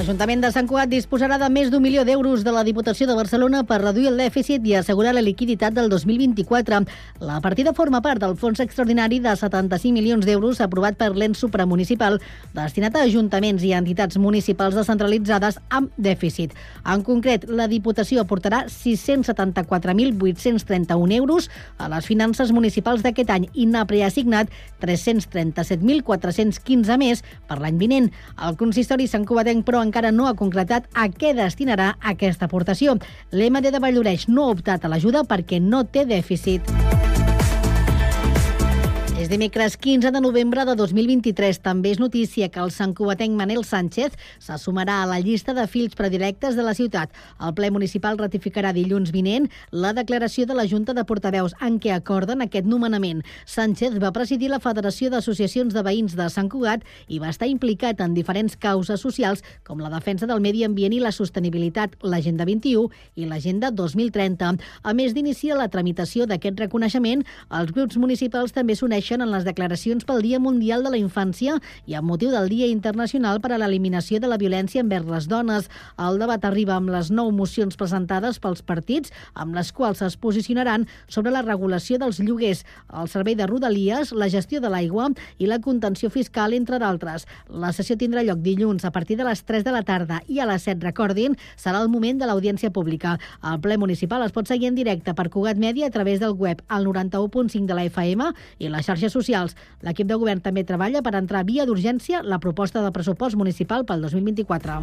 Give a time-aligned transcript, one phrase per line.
[0.00, 3.68] L'Ajuntament de Sant Cugat disposarà de més d'un milió d'euros de la Diputació de Barcelona
[3.68, 6.88] per reduir el dèficit i assegurar la liquiditat del 2024.
[7.20, 12.16] La partida forma part del fons extraordinari de 75 milions d'euros aprovat per l'ens supramunicipal
[12.56, 16.56] destinat a ajuntaments i entitats municipals descentralitzades amb dèficit.
[16.88, 23.84] En concret, la Diputació aportarà 674.831 euros a les finances municipals d'aquest any i n'ha
[23.84, 24.48] preassignat
[24.80, 27.20] 337.415 més
[27.52, 28.08] per l'any vinent.
[28.40, 32.96] El consistori Sant Cugatenc, però, encara no ha concretat a què destinarà aquesta aportació.
[33.34, 37.19] L'EMD de Valloreix no ha optat a l'ajuda perquè no té dèficit.
[39.30, 41.60] Dimecres 15 de novembre de 2023.
[41.62, 46.56] També és notícia que el santcubatenc Manel Sánchez s'assumarà a la llista de fills predilectes
[46.58, 47.14] de la ciutat.
[47.38, 51.92] El ple municipal ratificarà dilluns vinent la declaració de la Junta de Portaveus en què
[51.94, 53.20] acorden aquest nomenament.
[53.46, 58.02] Sánchez va presidir la Federació d'Associacions de Veïns de Sant Cugat i va estar implicat
[58.02, 62.90] en diferents causes socials com la defensa del medi ambient i la sostenibilitat, l'Agenda 21
[63.14, 64.58] i l'Agenda 2030.
[64.82, 67.22] A més d'iniciar la tramitació d'aquest reconeixement,
[67.62, 71.58] els grups municipals també s'uneixen coincideixen en les declaracions pel Dia Mundial de la Infància
[71.86, 75.68] i amb motiu del Dia Internacional per a l'Eliminació de la Violència envers les dones.
[75.98, 80.86] El debat arriba amb les nou mocions presentades pels partits, amb les quals es posicionaran
[81.08, 85.60] sobre la regulació dels lloguers, el servei de rodalies, la gestió de l'aigua i la
[85.60, 87.26] contenció fiscal, entre d'altres.
[87.48, 90.48] La sessió tindrà lloc dilluns a partir de les 3 de la tarda i a
[90.48, 93.18] les 7, recordin, serà el moment de l'audiència pública.
[93.44, 96.62] El ple municipal es pot seguir en directe per Cugat Mèdia a través del web
[96.68, 99.56] al 91.5 de la FM i la xarxa xarxes socials.
[99.82, 104.02] L'equip de govern també treballa per entrar via d'urgència la proposta de pressupost municipal pel
[104.02, 104.80] 2024.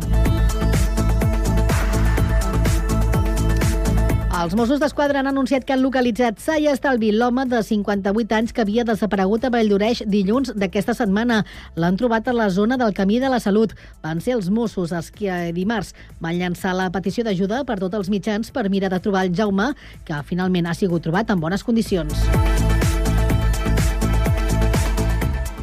[4.38, 8.53] Els Mossos d'Esquadra han anunciat que han localitzat sa i estalvi l'home de 58 anys
[8.53, 11.39] que havia desaparegut a Valldoreix dilluns d'aquesta setmana.
[11.73, 13.73] L'han trobat a la zona del Camí de la Salut.
[14.05, 18.14] Van ser els Mossos els que dimarts van llançar la petició d'ajuda per tots els
[18.14, 19.72] mitjans per mirar de trobar el Jaume,
[20.05, 22.77] que finalment ha sigut trobat en bones condicions.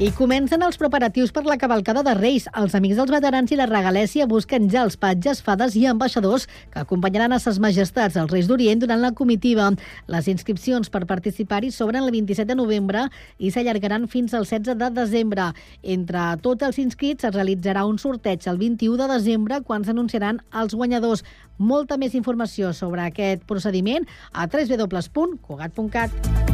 [0.02, 2.48] I comencen els preparatius per la cavalcada de Reis.
[2.58, 6.80] Els amics dels veterans i la regalèsia busquen ja els patges, fades i ambaixadors que
[6.82, 9.68] acompanyaran a ses majestats els Reis d'Orient durant la comitiva.
[10.10, 13.04] Les inscripcions per participar-hi s'obren el 27 de novembre
[13.38, 15.46] i s'allargaran fins al 16 de desembre.
[15.82, 20.74] Entre tots els inscrits es realitzarà un sorteig el 21 de desembre quan s'anunciaran els
[20.74, 21.22] guanyadors.
[21.56, 26.53] Molta més informació sobre aquest procediment a www.cugat.cat.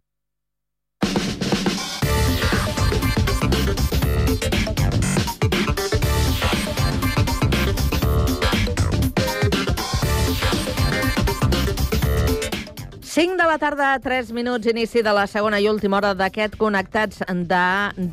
[13.11, 17.19] Cinc de la tarda, 3 minuts, inici de la segona i última hora d'aquest Connectats
[17.27, 17.63] de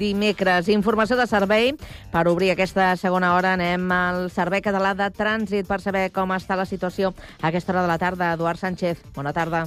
[0.01, 0.67] dimecres.
[0.75, 1.69] Informació de servei.
[2.11, 6.57] Per obrir aquesta segona hora anem al Servei Català de Trànsit per saber com està
[6.59, 8.33] la situació a aquesta hora de la tarda.
[8.35, 9.63] Eduard Sánchez, bona tarda.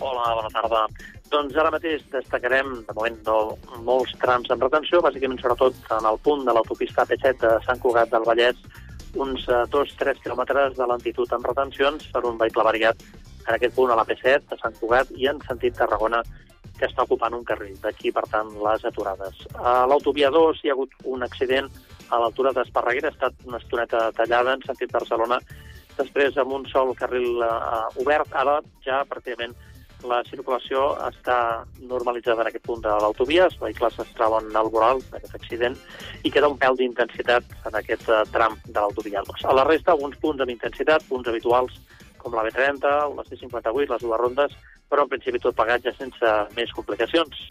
[0.00, 0.82] Hola, bona tarda.
[1.30, 3.38] Doncs ara mateix destacarem, de moment, no,
[3.86, 8.10] molts trams en retenció, bàsicament sobretot en el punt de l'autopista P7 de Sant Cugat
[8.10, 8.58] del Vallès,
[9.14, 13.06] uns 2-3 eh, quilòmetres de lentitud en retencions per un vehicle variat
[13.48, 16.22] en aquest punt a la P7 de Sant Cugat i en sentit Tarragona
[16.78, 17.76] que està ocupant un carril.
[17.82, 19.40] D'aquí, per tant, les aturades.
[19.58, 21.70] A l'autovia 2 hi ha hagut un accident
[22.10, 25.40] a l'altura d'Esparreguera, ha estat una estoneta tallada en sentit Barcelona,
[25.98, 29.56] després amb un sol carril uh, obert, ara ja pràcticament
[30.06, 35.02] la circulació està normalitzada en aquest punt de l'autovia, els vehicles es troben al voral
[35.10, 35.74] d'aquest accident
[36.22, 39.44] i queda un pèl d'intensitat en aquest uh, tram de l'autovia 2.
[39.50, 41.74] A la resta, alguns punts amb intensitat, punts habituals
[42.22, 44.54] com la B30, la C58, les dues rondes,
[44.88, 47.42] però en principi tot pagat ja sense més complicacions.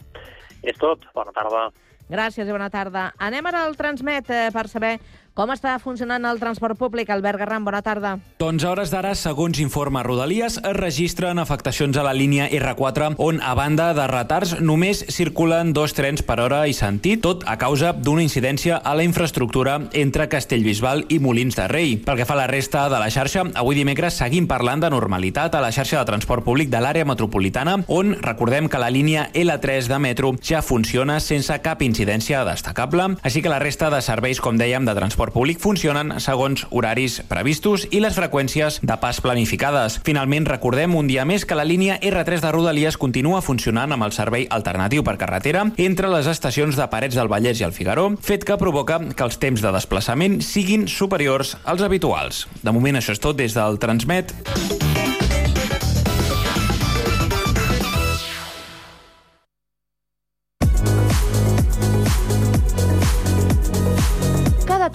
[0.62, 1.04] És tot.
[1.14, 1.68] Bona tarda.
[2.08, 3.10] Gràcies i bona tarda.
[3.20, 4.94] Anem ara al Transmet eh, per saber
[5.38, 7.12] com està funcionant el transport públic?
[7.14, 8.16] Albert Garram, bona tarda.
[8.42, 13.38] Doncs a hores d'ara, segons informa Rodalies, es registren afectacions a la línia R4, on,
[13.38, 17.92] a banda de retards, només circulen dos trens per hora i sentit, tot a causa
[17.94, 21.94] d'una incidència a la infraestructura entre Castellbisbal i Molins de Rei.
[22.02, 25.54] Pel que fa a la resta de la xarxa, avui dimecres seguim parlant de normalitat
[25.54, 29.86] a la xarxa de transport públic de l'àrea metropolitana, on recordem que la línia L3
[29.86, 34.58] de metro ja funciona sense cap incidència destacable, així que la resta de serveis, com
[34.58, 40.00] dèiem, de transport transport públic funcionen segons horaris previstos i les freqüències de pas planificades.
[40.04, 44.12] Finalment, recordem un dia més que la línia R3 de Rodalies continua funcionant amb el
[44.12, 48.44] servei alternatiu per carretera entre les estacions de Parets del Vallès i el Figaró, fet
[48.44, 52.46] que provoca que els temps de desplaçament siguin superiors als habituals.
[52.62, 54.32] De moment això és tot des del Transmet.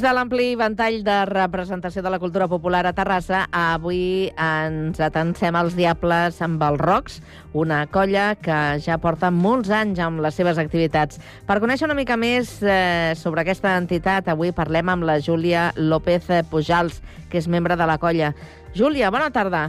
[0.00, 5.58] Dins de l'ampli ventall de representació de la cultura popular a Terrassa, avui ens atansem
[5.60, 7.18] als Diables amb els Rocs,
[7.52, 11.20] una colla que ja porta molts anys amb les seves activitats.
[11.44, 16.32] Per conèixer una mica més eh, sobre aquesta entitat, avui parlem amb la Júlia López
[16.48, 18.32] Pujals, que és membre de la colla.
[18.72, 19.66] Júlia, bona tarda.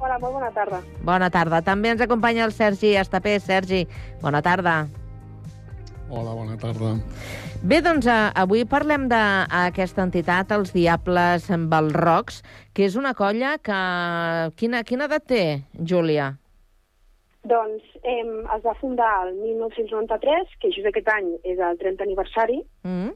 [0.00, 0.80] Hola, molt bona tarda.
[1.04, 1.60] Bona tarda.
[1.60, 3.36] També ens acompanya el Sergi Estapé.
[3.36, 3.84] Sergi,
[4.24, 4.86] bona tarda.
[6.08, 6.96] Hola, bona tarda.
[7.64, 12.42] Bé, doncs eh, avui parlem d'aquesta entitat, els Diables Balrocs,
[12.76, 13.78] que és una colla que...
[14.60, 15.44] Quina, quina edat té,
[15.80, 16.26] Júlia?
[17.48, 18.20] Doncs eh,
[18.56, 23.14] es va fundar el 1993, que just aquest any és el 30 aniversari, Mm?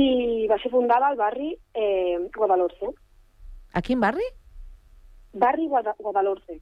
[0.00, 2.88] i va ser fundada al barri eh, Guadalhorce.
[3.76, 4.24] A quin barri?
[5.38, 6.56] Barri Guada Guadalhorce.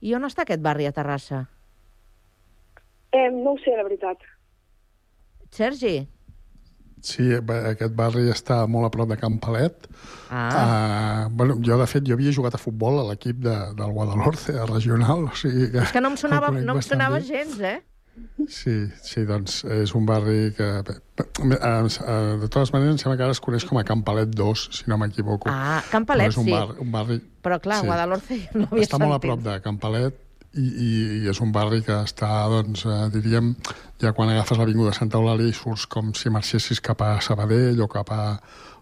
[0.00, 1.42] I on està aquest barri a Terrassa?
[3.12, 4.22] Eh, no ho sé, la veritat.
[5.56, 5.96] Sergi?
[7.06, 9.86] Sí, aquest barri està molt a prop de Can Palet.
[10.30, 13.92] Ah, Uh, bueno, jo, de fet, jo havia jugat a futbol a l'equip de, del
[13.94, 15.84] Guadalhorce, a regional, o sigui que...
[15.84, 17.28] és que no em sonava, no em sonava bé.
[17.28, 17.76] gens, eh?
[18.48, 18.74] Sí,
[19.04, 20.66] sí, doncs és un barri que...
[20.80, 21.86] eh,
[22.40, 24.90] De totes maneres, em sembla que ara es coneix com a Can Palet 2, si
[24.90, 25.50] no m'equivoco.
[25.52, 26.54] Ah, Can Palet, Però és un, sí.
[26.56, 27.20] bar, un barri...
[27.44, 27.90] Però clar, Sí.
[27.92, 29.04] Guadalhorce no havia està sentit.
[29.06, 30.22] molt a prop de Can Palet
[30.56, 33.52] i, i, i és un barri que està, doncs, eh, diríem,
[34.02, 37.88] ja quan agafes l'avinguda Santa Eulàlia i surts com si marxessis cap a Sabadell o
[37.92, 38.36] cap, a,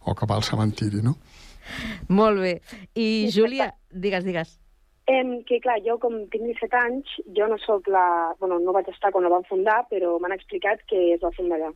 [0.06, 1.16] o cap al cementiri, no?
[2.08, 2.58] Molt bé.
[2.94, 4.58] I Júlia, digues, digues.
[5.06, 8.06] Eh, que clar, jo com tinc 17 anys, jo no sóc la...
[8.40, 11.58] Bueno, no vaig estar quan la van fundar, però m'han explicat que es va fundar
[11.60, 11.74] allà.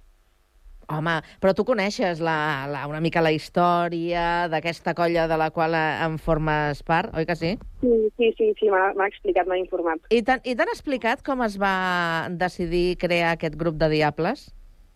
[0.88, 5.74] Home, però tu coneixes la, la, una mica la història d'aquesta colla de la qual
[5.76, 7.50] eh, en formes part, oi que sí?
[7.82, 10.00] Sí, sí, sí, sí m'ha explicat, m'ha informat.
[10.08, 14.46] I t'han explicat com es va decidir crear aquest grup de diables?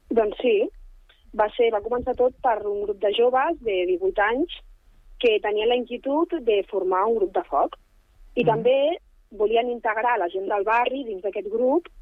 [0.09, 0.56] Doncs sí,
[1.37, 4.56] va, ser, va començar tot per un grup de joves de 18 anys
[5.21, 7.77] que tenien la inquietud de formar un grup de foc.
[8.34, 8.49] I Mm.
[8.49, 8.79] també
[9.31, 11.93] volien integrar la gent del barri dins d'aquest grup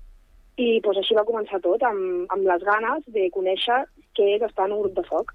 [0.61, 3.83] i doncs, així va començar tot, amb, amb les ganes de conèixer
[4.17, 5.33] què és estar en un grup de foc.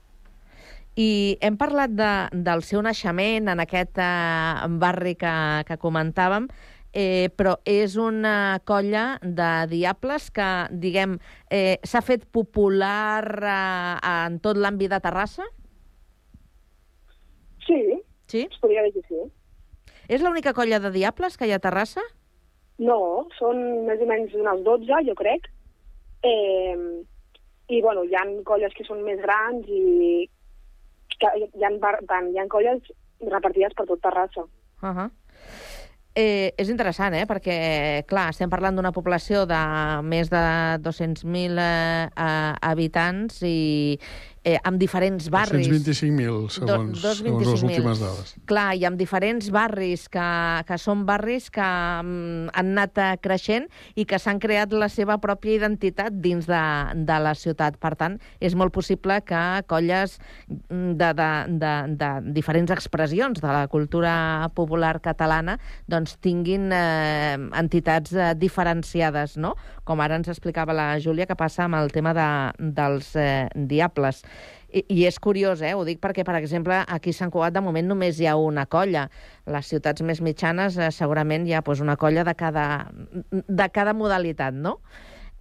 [0.96, 2.12] I hem parlat de,
[2.46, 5.34] del seu naixement en aquest eh, barri que,
[5.67, 6.48] que comentàvem,
[6.96, 11.17] eh, però és una colla de diables que, diguem,
[11.51, 15.50] eh, s'ha fet popular eh, en tot l'àmbit de Terrassa?
[17.65, 17.82] Sí,
[18.32, 18.48] Sí?
[18.50, 19.20] es podria dir que sí.
[20.08, 22.03] És l'única colla de diables que hi ha a Terrassa?
[22.77, 25.48] No, són més o menys unes 12, jo crec.
[26.25, 26.75] Eh,
[27.67, 30.25] I, bueno, hi ha colles que són més grans i
[31.15, 31.72] que hi ha,
[32.10, 32.91] tant, hi ha colles
[33.24, 34.44] repartides per tot Terrassa.
[34.84, 35.10] Uh -huh.
[36.15, 37.25] Eh, és interessant, eh?
[37.27, 39.60] perquè, clar, estem parlant d'una població de
[40.01, 40.44] més de
[40.79, 44.00] 200.000 eh, eh, habitants i
[44.46, 45.68] eh, amb diferents barris.
[45.68, 47.66] 225.000, segons, segons les 25.000.
[47.66, 48.34] últimes dades.
[48.48, 50.28] Clar, i amb diferents barris que,
[50.70, 55.58] que són barris que mm, han anat creixent i que s'han creat la seva pròpia
[55.58, 56.64] identitat dins de,
[57.08, 57.80] de la ciutat.
[57.82, 61.30] Per tant, és molt possible que colles mm, de, de,
[61.66, 64.16] de, de diferents expressions de la cultura
[64.56, 65.58] popular catalana
[65.90, 69.56] doncs tinguin eh, entitats eh, diferenciades, no?
[69.86, 72.30] Com ara ens explicava la Júlia, que passa amb el tema de,
[72.78, 74.24] dels eh, diables.
[74.75, 75.72] I, I és curiós, eh?
[75.75, 78.65] Ho dic perquè, per exemple, aquí a Sant Cugat de moment només hi ha una
[78.67, 79.08] colla.
[79.48, 82.65] Les ciutats més mitjanes eh, segurament hi ha pues, una colla de cada,
[83.32, 84.79] de cada modalitat, no?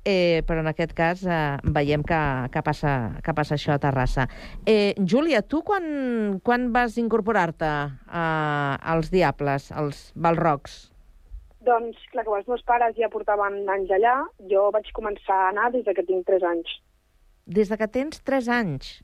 [0.05, 1.37] eh, però en aquest cas eh,
[1.75, 2.21] veiem que,
[2.53, 4.27] que, passa, que passa això a Terrassa.
[4.69, 10.91] Eh, Júlia, tu quan, quan vas incorporar-te eh, als Diables, als Balrocs?
[11.65, 14.19] Doncs, clar, que els meus pares ja portaven anys allà,
[14.51, 16.77] jo vaig començar a anar des de que tinc 3 anys.
[17.49, 18.99] Des de que tens 3 anys?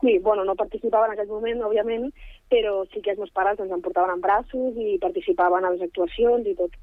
[0.00, 2.10] Sí, bueno, no participava en aquell moment, òbviament,
[2.52, 5.86] però sí que els meus pares ens em portaven en braços i participaven a les
[5.86, 6.74] actuacions i tot.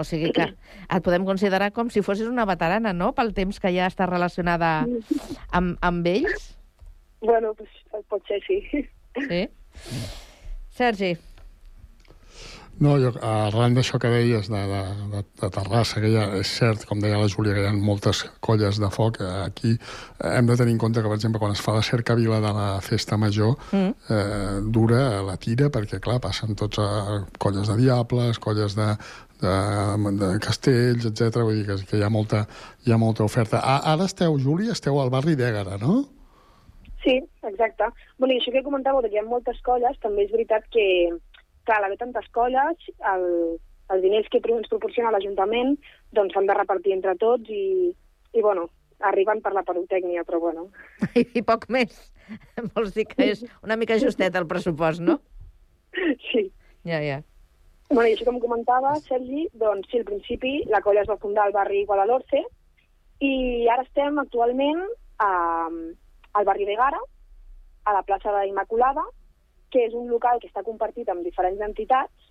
[0.00, 3.72] O sigui que et podem considerar com si fossis una veterana, no?, pel temps que
[3.74, 4.86] ja estàs relacionada
[5.52, 6.54] amb, amb ells.
[7.20, 7.68] Bueno, pues,
[8.08, 8.62] pot ser, sí.
[9.28, 9.42] Sí?
[10.72, 11.12] Sergi,
[12.80, 14.80] No, jo, arran d'això que deies de, de,
[15.12, 18.22] de, de Terrassa, que ja és cert, com deia la Júlia, que hi ha moltes
[18.40, 19.74] colles de foc, eh, aquí
[20.24, 22.68] hem de tenir en compte que, per exemple, quan es fa la cercavila de la
[22.80, 24.14] festa major, mm.
[24.16, 28.88] eh, dura la tira, perquè, clar, passen tots a colles de diables, colles de,
[29.44, 31.42] de, de castells, etc.
[31.44, 32.46] Vull dir que, que hi, ha molta,
[32.86, 33.60] hi ha molta oferta.
[33.60, 36.00] A, ara esteu, Júlia, esteu al barri d'Ègara, no?
[37.04, 37.92] Sí, exacte.
[38.16, 40.86] Bueno, i això que comentàveu, que hi ha moltes colles, també és veritat que
[41.68, 43.26] clar, haver tantes colles, el,
[43.90, 45.76] els diners que ens proporciona l'Ajuntament
[46.16, 47.90] doncs s'han de repartir entre tots i,
[48.34, 48.68] i bueno,
[49.00, 50.68] arriben per la perotècnia, però bueno.
[51.14, 52.12] I, I poc més.
[52.74, 55.18] Vols dir que és una mica justet el pressupost, no?
[56.30, 56.46] Sí.
[56.86, 57.20] Ja, ja.
[57.90, 61.48] Bueno, i això com comentava, Sergi, doncs sí, al principi la colla es va fundar
[61.48, 62.44] al barri Guadalhorce
[63.26, 63.32] i
[63.68, 64.84] ara estem actualment
[65.18, 65.32] a,
[66.38, 67.00] al barri de Gara,
[67.90, 69.02] a la plaça d'Immaculada,
[69.70, 72.30] que és un local que està compartit amb diferents entitats,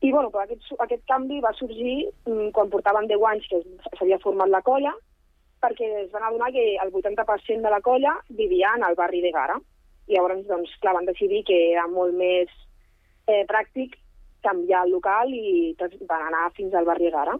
[0.00, 3.62] i bueno, però aquest, aquest canvi va sorgir mm, quan portaven 10 anys que
[3.98, 4.92] s'havia format la colla,
[5.62, 9.32] perquè es van adonar que el 80% de la colla vivia en el barri de
[9.34, 9.58] Gara.
[10.06, 12.52] I llavors, doncs, clar, van decidir que era molt més
[13.26, 13.98] eh, pràctic
[14.46, 17.34] canviar el local i tots van anar fins al barri de Gara.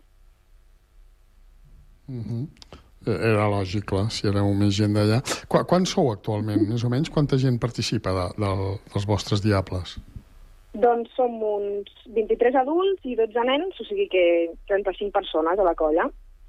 [2.09, 2.67] Uh -huh.
[3.07, 5.21] Era lògic, clar, si éreu més gent d'allà.
[5.49, 6.64] Qu quan sou actualment?
[6.69, 8.50] Més o menys quanta gent participa de, de,
[8.93, 9.97] dels vostres diables?
[10.78, 14.25] Doncs som uns 23 adults i 12 nens, o sigui que
[14.69, 16.09] 35 persones a la colla.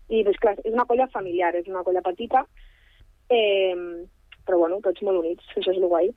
[0.09, 2.41] I doncs, clar, és una colla familiar, és una colla petita,
[3.29, 3.77] eh,
[4.45, 6.09] però bueno, tots molt units, això és el guai.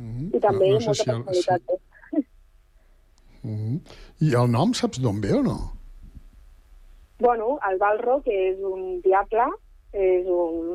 [0.00, 0.36] Uh -huh.
[0.36, 1.62] I també no, no sé molta si el, personalitat.
[1.68, 2.26] si...
[3.44, 3.80] Uh -huh.
[4.20, 5.58] I el nom saps d'on ve o no?
[7.24, 9.46] Bueno, el Balro, que és un diable,
[9.96, 10.74] és un...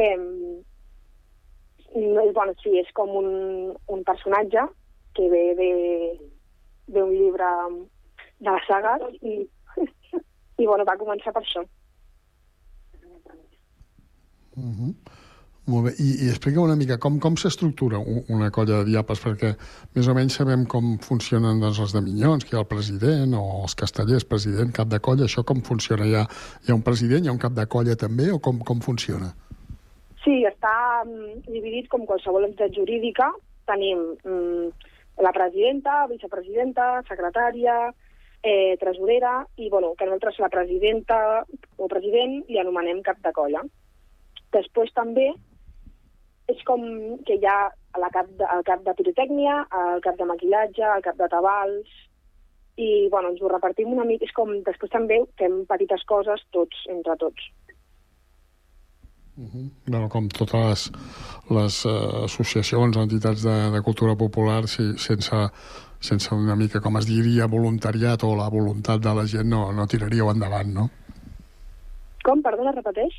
[0.00, 3.28] Eh, no, bueno, sí, és com un,
[3.92, 4.62] un personatge
[5.18, 7.50] que ve d'un llibre
[8.40, 9.44] de la saga i,
[10.62, 11.60] i bueno, va començar per això.
[14.56, 14.90] Uh -huh.
[15.66, 17.98] Molt bé, i, i explica una mica com, com s'estructura
[18.30, 19.48] una colla de diables, perquè
[19.96, 23.34] més o menys sabem com funcionen doncs, els de Minyons, que hi ha el president,
[23.34, 26.06] o els castellers, president, cap de colla, això com funciona?
[26.06, 26.22] Hi ha,
[26.62, 29.32] hi ha un president, hi ha un cap de colla també, o com, com funciona?
[30.22, 31.16] Sí, està um,
[31.48, 33.32] dividit com qualsevol entitat jurídica.
[33.66, 34.70] Tenim um,
[35.26, 37.74] la presidenta, vicepresidenta, secretària,
[38.46, 43.66] eh, tresorera, i bueno, que nosaltres la presidenta o president li anomenem cap de colla.
[44.54, 45.32] Després també
[46.52, 46.82] és com
[47.26, 47.58] que hi ha
[47.98, 51.94] la cap de, el cap de pirotècnia, el cap de maquillatge, el cap de tabals,
[52.76, 56.82] i bueno, ens ho repartim una mica, és com després també fem petites coses tots,
[56.92, 57.48] entre tots.
[59.36, 59.70] Uh -huh.
[59.86, 60.92] bueno, com totes les,
[61.50, 65.36] les uh, associacions o entitats de, de cultura popular, si, sense,
[66.00, 69.86] sense una mica, com es diria, voluntariat o la voluntat de la gent, no, no
[69.86, 70.90] tiraríeu endavant, no?
[72.24, 72.42] Com?
[72.42, 73.12] Perdona, repeteix?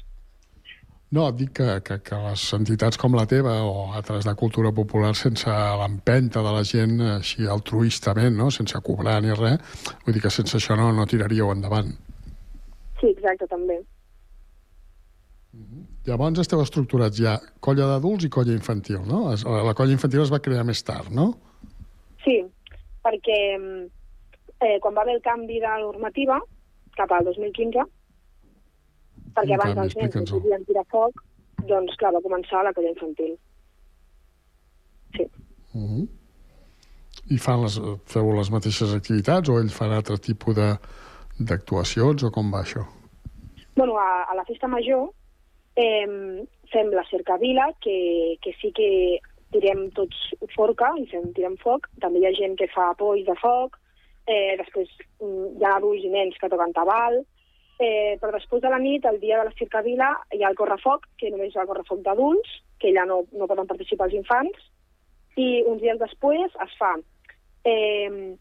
[1.15, 4.73] No, et dic que, que, que les entitats com la teva o altres de cultura
[4.75, 5.47] popular sense
[5.81, 8.49] l'empenta de la gent així altruistament, no?
[8.51, 11.93] sense cobrar ni res, vull dir que sense això no, no tiraríeu endavant.
[12.99, 13.79] Sí, exacte, també.
[15.57, 15.83] -huh.
[16.07, 19.25] Llavors esteu estructurats ja colla d'adults i colla infantil, no?
[19.67, 21.27] La colla infantil es va crear més tard, no?
[22.23, 22.39] Sí,
[23.05, 26.39] perquè eh, quan va haver el canvi de normativa,
[26.97, 27.85] cap al 2015,
[29.37, 30.39] perquè abans els nens explica'ns-ho.
[30.43, 31.23] podien tirar foc,
[31.69, 33.35] doncs clar, va començar la colla infantil.
[35.15, 35.27] Sí.
[35.73, 36.07] Uh -huh.
[37.29, 40.69] I fan les, feu les mateixes activitats o ell fa altre tipus de
[41.39, 42.83] d'actuacions o com va això?
[43.75, 45.11] Bueno, a, a la festa major
[45.75, 46.07] eh,
[46.71, 49.19] fem la cercavila, que, que sí que
[49.53, 50.17] tirem tots
[50.55, 51.87] forca i fem, tirem foc.
[52.01, 53.77] També hi ha gent que fa polls de foc,
[54.25, 54.89] eh, després
[55.21, 57.21] mm, hi ha adults i nens que toquen tabal,
[57.79, 61.05] eh, però després de la nit, el dia de la cercavila, hi ha el correfoc,
[61.17, 64.67] que només hi ha el correfoc d'adults, que ja no, no poden participar els infants,
[65.37, 66.95] i uns dies després es fa
[67.69, 68.33] eh,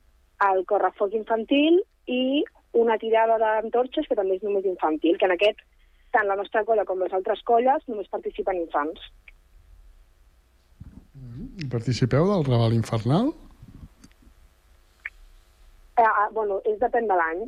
[0.48, 2.44] el correfoc infantil i
[2.76, 5.60] una tirada d'antorxes que també és només infantil, que en aquest,
[6.12, 9.00] tant la nostra colla com les altres colles, només participen infants.
[11.72, 13.32] Participeu del Raval Infernal?
[15.96, 17.46] Eh, ah, bueno, és depèn de l'any.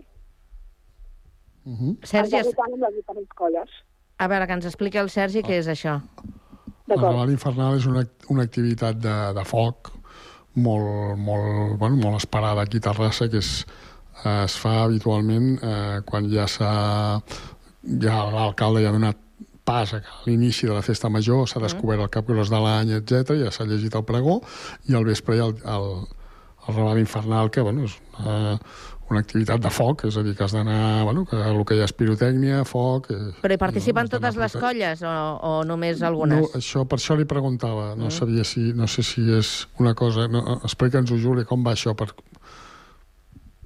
[1.68, 1.96] Uh -huh.
[2.02, 3.70] Sergi, es- agrupem amb les diferents colles.
[4.18, 6.00] a veure, que ens expliqui el Sergi què és això.
[6.00, 7.12] El D'acord.
[7.12, 9.92] Raval Infernal és una, una activitat de, de foc
[10.54, 13.66] molt, molt, bueno, molt esperada aquí a Terrassa, que és,
[14.24, 17.22] eh, es fa habitualment eh, quan ja s'ha...
[18.02, 19.16] Ja l'alcalde ja ha donat
[19.64, 23.36] pas a l'inici de la festa major, s'ha descobert el cap gros de l'any, etc
[23.44, 24.40] ja s'ha llegit el pregó,
[24.88, 26.06] i al vespre hi ha el, el,
[26.68, 28.58] el Raval Infernal, que bueno, és una,
[29.10, 31.80] una activitat de foc, és a dir, que has d'anar, bueno, que el que hi
[31.82, 33.10] ha és pirotècnia, foc...
[33.14, 35.12] Eh, Però hi participen d'anar totes les colles o,
[35.50, 36.42] o només algunes?
[36.42, 37.94] no, això, per això li preguntava.
[37.96, 38.72] No sabia si...
[38.76, 40.28] No sé si és una cosa...
[40.28, 41.94] No, Explica'ns-ho, Júlia, com va això?
[41.96, 42.10] Per...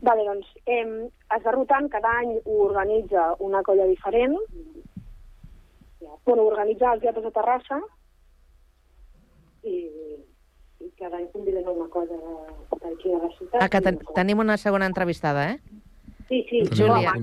[0.03, 0.87] Vale, doncs, eh,
[1.37, 4.39] es va rotant, cada any ho organitza una colla diferent.
[6.27, 7.81] Bueno, organitza els Diables de Terrassa.
[9.63, 9.77] i,
[10.83, 12.19] i cada any conviden una cosa
[12.83, 13.62] d'aquí de la ciutat.
[13.62, 15.59] Ah, que ten tenim una segona entrevistada, eh?
[16.29, 16.62] Sí, sí.
[16.69, 17.12] Tenim Júlia.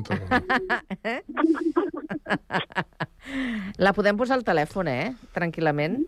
[3.78, 5.14] La podem posar al telèfon, eh?
[5.36, 6.00] Tranquil·lament.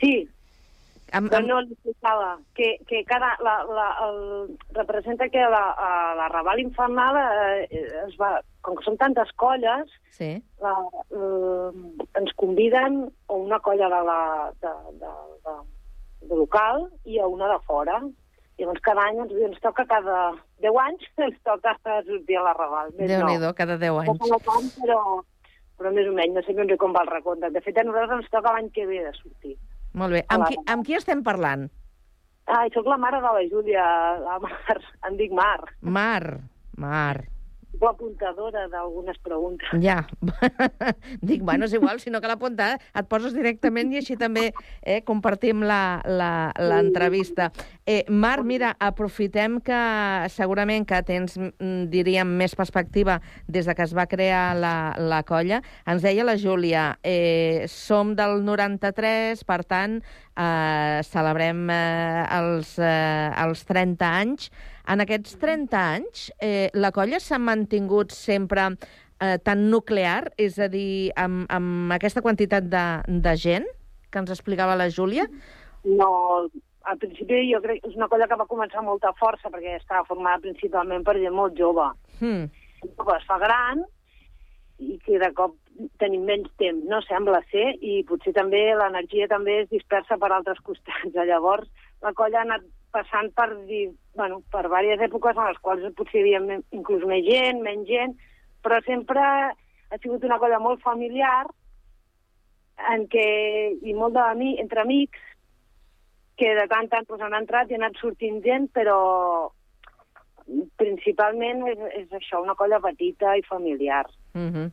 [0.00, 0.28] Sí,
[1.10, 1.48] però amb...
[1.48, 4.20] no li explicava que, que cada, la, la, el,
[4.76, 5.62] representa que la,
[6.16, 7.18] la Raval Infernal
[7.66, 10.34] eh, es va, com que són tantes colles, Sí.
[10.60, 10.74] la,
[11.16, 11.70] eh,
[12.20, 14.20] ens conviden a una colla de, la,
[14.60, 15.12] de, de,
[15.46, 15.54] de
[16.28, 18.00] local i a una de fora.
[18.60, 21.72] Llavors cada any ens, ens toca cada 10 anys ens toca
[22.06, 22.90] sortir a la Raval.
[22.98, 23.16] Més no.
[23.16, 24.28] Déu-n'hi-do, cada 10 No anys.
[24.28, 25.00] no tant, però,
[25.80, 27.50] però més o menys, no sé ben bé com va el recompte.
[27.54, 29.56] De fet, a nosaltres ens toca l'any que ve de sortir.
[29.94, 30.24] Molt bé.
[30.28, 31.68] Amb qui, amb qui estem parlant?
[32.50, 33.84] Ai, sóc la mare de la Júlia,
[34.20, 35.60] la Mar, em dic Mar.
[35.80, 36.40] Mar.
[36.76, 37.24] Mar.
[37.80, 39.68] L'apuntadora d'algunes preguntes.
[39.80, 40.02] Ja.
[41.28, 44.50] Dic, bueno, és igual, si no cal apuntar, et poses directament i així també
[44.82, 47.50] eh, compartim l'entrevista.
[47.86, 49.80] Eh, Marc, mira, aprofitem que
[50.34, 55.22] segurament que tens, mm, diríem, més perspectiva des de que es va crear la, la
[55.28, 55.62] colla.
[55.88, 60.00] Ens deia la Júlia, eh, som del 93, per tant,
[60.36, 64.50] eh, celebrem eh, els, eh, els 30 anys.
[64.90, 68.66] En aquests 30 anys, eh, la colla s'ha mantingut sempre
[69.20, 73.68] eh, tan nuclear, és a dir, amb, amb aquesta quantitat de, de gent
[74.10, 75.28] que ens explicava la Júlia?
[75.84, 76.10] No,
[76.90, 79.76] al principi jo crec que és una colla que va començar amb molta força perquè
[79.76, 81.86] estava formada principalment per gent molt jove.
[82.18, 82.48] Hmm.
[82.82, 83.84] Un cop es fa gran
[84.80, 85.54] i que de cop
[86.00, 87.00] tenim menys temps, no?
[87.06, 91.14] Sembla ser, i potser també l'energia també es dispersa per altres costats.
[91.30, 91.68] Llavors,
[92.04, 96.24] la colla ha anat passant per, dir, bueno, per diverses èpoques en les quals potser
[96.24, 98.16] hi havia inclús més gent, menys gent,
[98.64, 101.46] però sempre ha sigut una colla molt familiar
[102.90, 103.28] en què,
[103.82, 105.22] i molt d'ami, entre amics,
[106.40, 108.98] que de tant en tant pues, han entrat i han anat sortint gent, però
[110.80, 114.06] principalment és, és això, una colla petita i familiar.
[114.34, 114.70] Mm -hmm.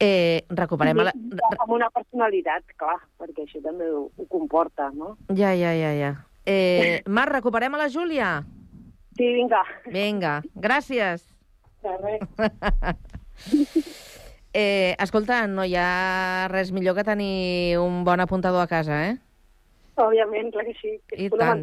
[0.00, 0.96] eh, recuperem...
[0.96, 1.12] La...
[1.58, 5.16] Amb una personalitat, clar, perquè això també ho, ho comporta, no?
[5.28, 6.14] Ja, ja, ja, ja.
[6.46, 8.30] Eh, Marc, recuperem a la Júlia?
[9.16, 9.62] Sí, vinga.
[9.90, 11.26] Vinga, gràcies.
[11.82, 12.22] De res.
[14.58, 19.18] Eh, escolta, no hi ha res millor que tenir un bon apuntador a casa, eh?
[20.00, 21.62] Òbviament, clar que sí, que és I tant,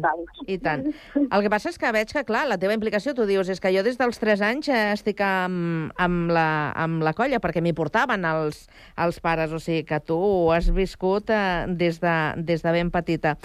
[0.50, 0.84] i tant.
[1.34, 3.70] El que passa és que veig que, clar, la teva implicació, tu dius, és que
[3.74, 6.46] jo des dels 3 anys eh, estic amb, amb, la,
[6.86, 10.70] amb la colla, perquè m'hi portaven els, els pares, o sigui que tu ho has
[10.74, 13.36] viscut eh, des, de, des de ben petita.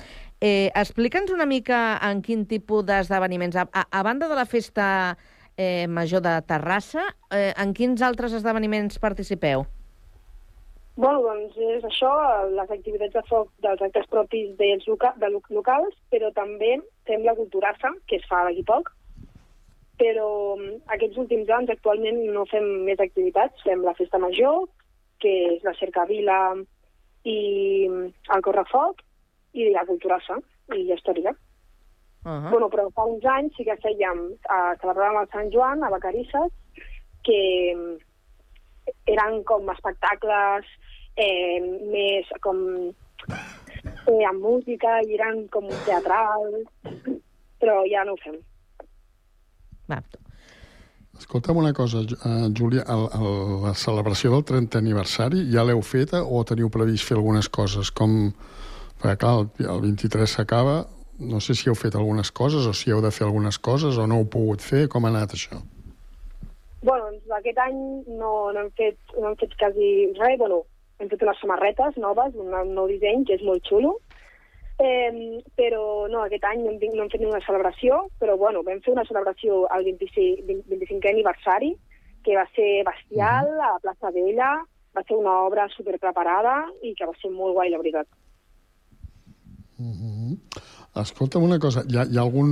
[0.41, 5.17] Eh, Explica'ns una mica en quin tipus d'esdeveniments, a, a, a banda de la festa
[5.57, 7.03] eh, major de Terrassa,
[7.35, 9.65] eh, en quins altres esdeveniments participeu?
[10.99, 12.11] Bueno, doncs és això,
[12.51, 17.23] les activitats de foc dels actes propis dels loca de lo locals, però també fem
[17.27, 18.91] la culturassa, que es fa d'aquí poc,
[19.99, 24.67] però mm, aquests últims anys actualment no fem més activitats, fem la festa major,
[25.19, 26.39] que és la cercavila
[27.27, 27.39] i
[27.87, 29.03] mm, el correfoc,
[29.59, 30.39] i la culturassa,
[30.75, 31.33] i ja estaria.
[32.25, 32.49] Uh -huh.
[32.51, 36.51] Bueno, però fa uns anys sí que fèiem, eh, celebràvem el Sant Joan a Vacarisses,
[37.23, 37.97] que mm,
[39.05, 40.65] eren com espectacles
[41.15, 41.59] eh,
[41.91, 42.57] més com
[44.07, 46.67] eh, amb música i eren com teatrals,
[47.59, 48.37] però ja no ho fem.
[49.89, 50.03] Va,
[51.19, 56.21] Escolta'm una cosa, eh, Júlia, el, el, la celebració del 30 aniversari ja l'heu feta
[56.23, 57.91] o teniu previst fer algunes coses?
[57.91, 58.31] Com,
[58.99, 60.77] perquè clar, el, el 23 s'acaba,
[61.19, 64.07] no sé si heu fet algunes coses o si heu de fer algunes coses o
[64.07, 65.59] no heu pogut fer, com ha anat això?
[67.39, 70.37] aquest any no, no, hem fet, no hem fet quasi res.
[70.41, 70.63] Bueno,
[70.99, 73.97] hem fet unes samarretes noves, un, nou disseny, que és molt xulo.
[74.79, 78.79] Eh, però no, aquest any no hem, no hem fet ninguna celebració, però bueno, vam
[78.85, 81.73] fer una celebració al 25, 25è aniversari,
[82.23, 84.53] que va ser bestial, a la plaça Vella,
[84.95, 88.07] va ser una obra superpreparada i que va ser molt guai, la veritat.
[90.99, 92.51] Escolta'm una cosa, hi ha, hi ha algun,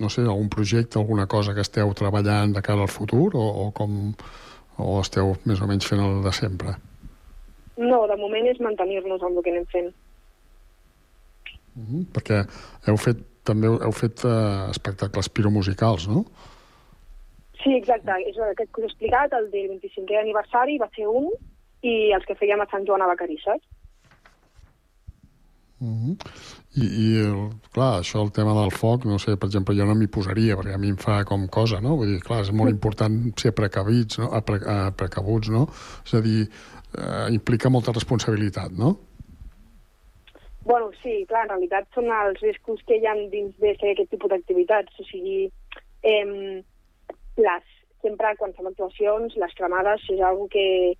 [0.00, 3.68] no sé, algun projecte, alguna cosa que esteu treballant de cara al futur o, o
[3.76, 4.14] com
[4.78, 6.74] o esteu més o menys fent el de sempre?
[7.76, 9.94] No, de moment és mantenir-nos amb el que anem fent.
[11.74, 12.02] Mm -hmm.
[12.14, 12.44] Perquè
[12.88, 16.24] heu fet també heu fet eh, espectacles piromusicals, no?
[17.62, 18.16] Sí, exacte.
[18.28, 21.30] És aquest que us he explicat, el del 25è aniversari va ser un,
[21.84, 23.60] i els que fèiem a Sant Joan a Vacarisses.
[25.80, 26.14] Mm -hmm.
[26.74, 27.06] I, I,
[27.72, 30.74] clar, això, el tema del foc, no sé, per exemple, jo no m'hi posaria, perquè
[30.74, 31.96] a mi em fa com cosa, no?
[31.96, 34.30] Vull dir, clar, és molt important ser precavits, no?
[34.42, 34.58] Pre,
[34.96, 35.68] precabuts, no?
[36.04, 36.48] És a dir,
[36.98, 38.98] eh, implica molta responsabilitat, no?
[40.64, 44.10] Bueno, sí, clar, en realitat són els riscos que hi ha dins de fer aquest
[44.10, 45.00] tipus d'activitats.
[45.00, 45.50] O sigui,
[46.02, 46.62] eh,
[47.36, 47.64] les,
[48.02, 50.94] sempre quan fem actuacions, les cremades és algo que,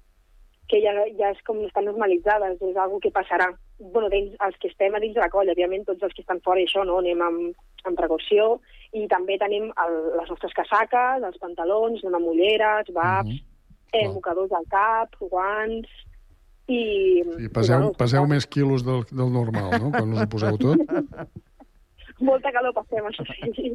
[0.69, 3.51] que ja, ja és com estan normalitzades, és algo que passarà.
[3.79, 6.41] bueno, dins, els que estem a dins de la colla, òbviament tots els que estan
[6.41, 6.99] fora i això, no?
[7.03, 8.61] anem amb, amb precaució,
[8.93, 13.41] i també tenim el, les nostres casaques, els pantalons, anem amb ulleres, babs, Mhm.
[13.93, 15.89] eh, mocadors al cap, guants,
[16.69, 17.21] i...
[17.45, 20.79] I peseu, bueno, peseu més quilos del, del normal, no?, quan us ho poseu tot.
[22.23, 23.73] Molta calor passem, això sí.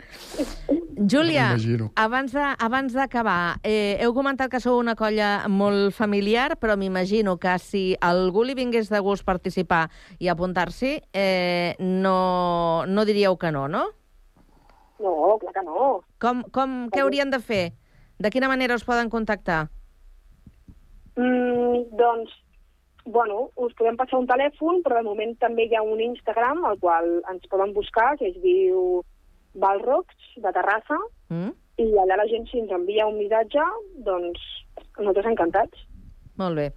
[0.95, 1.91] Júlia, M'imagino.
[1.95, 7.37] abans de- abans d'acabar, eh, heu comentat que sou una colla molt familiar, però m'imagino
[7.37, 13.51] que si algú li vingués de gust participar i apuntar-s'hi, eh, no, no diríeu que
[13.51, 13.89] no, no?
[14.99, 16.01] No, clar que no.
[16.19, 17.73] Com, com, què haurien de fer?
[18.19, 19.69] De quina manera us poden contactar?
[21.15, 22.31] Mm, doncs,
[23.05, 26.79] bueno, us podem passar un telèfon, però de moment també hi ha un Instagram al
[26.79, 29.01] qual ens poden buscar, que es diu
[29.53, 31.53] Balrocs, de Terrassa, Mm?
[31.79, 33.63] i allà la gent, si ens envia un missatge,
[34.03, 34.41] doncs
[34.97, 35.85] nosaltres encantats.
[36.41, 36.67] Molt bé.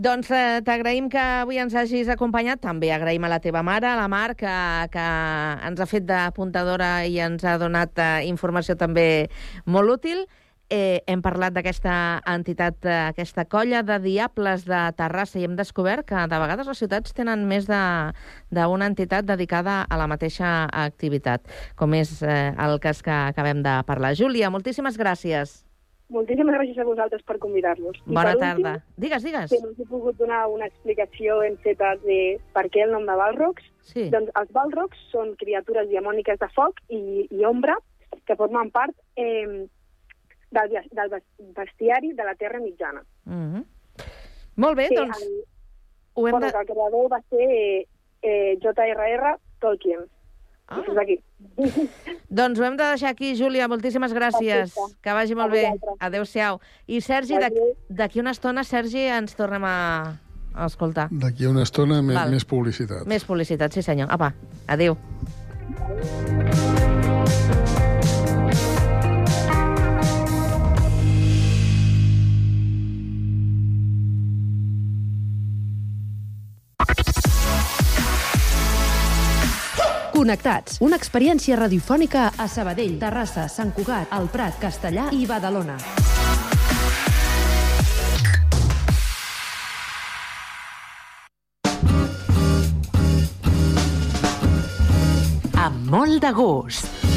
[0.00, 2.60] Doncs eh, t'agraïm que avui ens hagis acompanyat.
[2.62, 4.52] També agraïm a la teva mare, a la Mar, que,
[4.92, 5.06] que
[5.66, 9.28] ens ha fet d'apuntadora i ens ha donat eh, informació també
[9.66, 10.22] molt útil.
[10.70, 11.92] Eh, hem parlat d'aquesta
[12.30, 17.10] entitat, aquesta colla de diables de Terrassa i hem descobert que de vegades les ciutats
[17.12, 18.12] tenen més de-
[18.54, 21.42] d'una entitat dedicada a la mateixa activitat,
[21.74, 24.14] com és eh, el cas que acabem de parlar.
[24.14, 25.64] Júlia, moltíssimes gràcies.
[26.08, 27.98] Moltíssimes gràcies a vosaltres per convidar-nos.
[28.06, 28.72] I Bona per tarda.
[28.78, 29.50] Últim, Digues, digues.
[29.50, 33.06] que no us he pogut donar una explicació en feta de per què el nom
[33.06, 33.62] de Balrocs.
[33.82, 34.08] Sí.
[34.08, 37.74] Doncs els Balrocs són criatures diamòniques de foc i, i ombra
[38.26, 39.66] que formen part eh,
[40.50, 43.02] del, del bes- bestiari de la Terra Mitjana.
[43.24, 43.64] Mm -hmm.
[44.56, 45.28] Molt bé, Sí, doncs el,
[46.14, 46.52] ho hem bueno, de...
[46.52, 47.86] que el creador va ser
[48.22, 49.36] eh, J.R.R.
[49.60, 50.00] Tolkien.
[50.70, 50.82] Ah.
[51.02, 51.18] Aquí.
[52.28, 53.66] Doncs ho hem de deixar aquí, Júlia.
[53.68, 54.70] Moltíssimes gràcies.
[54.74, 55.02] Perfecte.
[55.02, 55.64] Que vagi molt A bé.
[55.98, 56.60] Adéu-siau.
[56.86, 57.34] I Sergi,
[57.88, 60.20] d'aquí una estona, Sergi, ens tornem a,
[60.54, 61.08] a escoltar.
[61.10, 62.30] D'aquí una estona més, Val.
[62.30, 63.02] més publicitat.
[63.06, 64.08] Més publicitat, sí senyor.
[64.10, 64.32] Apa,
[64.68, 64.96] adéu.
[80.14, 85.78] Connectats, una experiència radiofònica a Sabadell, Terrassa, Sant Cugat, El Prat, Castellà i Badalona.
[95.60, 97.09] amb molt de gust.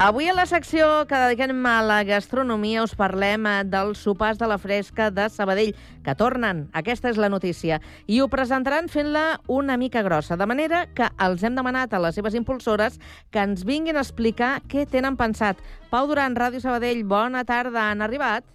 [0.00, 4.46] Avui a la secció que dediquem a la gastronomia us parlem eh, dels sopars de
[4.48, 6.62] la fresca de Sabadell, que tornen.
[6.72, 7.82] Aquesta és la notícia.
[8.08, 12.16] I ho presentaran fent-la una mica grossa, de manera que els hem demanat a les
[12.16, 12.96] seves impulsores
[13.28, 15.60] que ens vinguin a explicar què tenen pensat.
[15.92, 17.90] Pau Duran, Ràdio Sabadell, bona tarda.
[17.90, 18.48] Han arribat?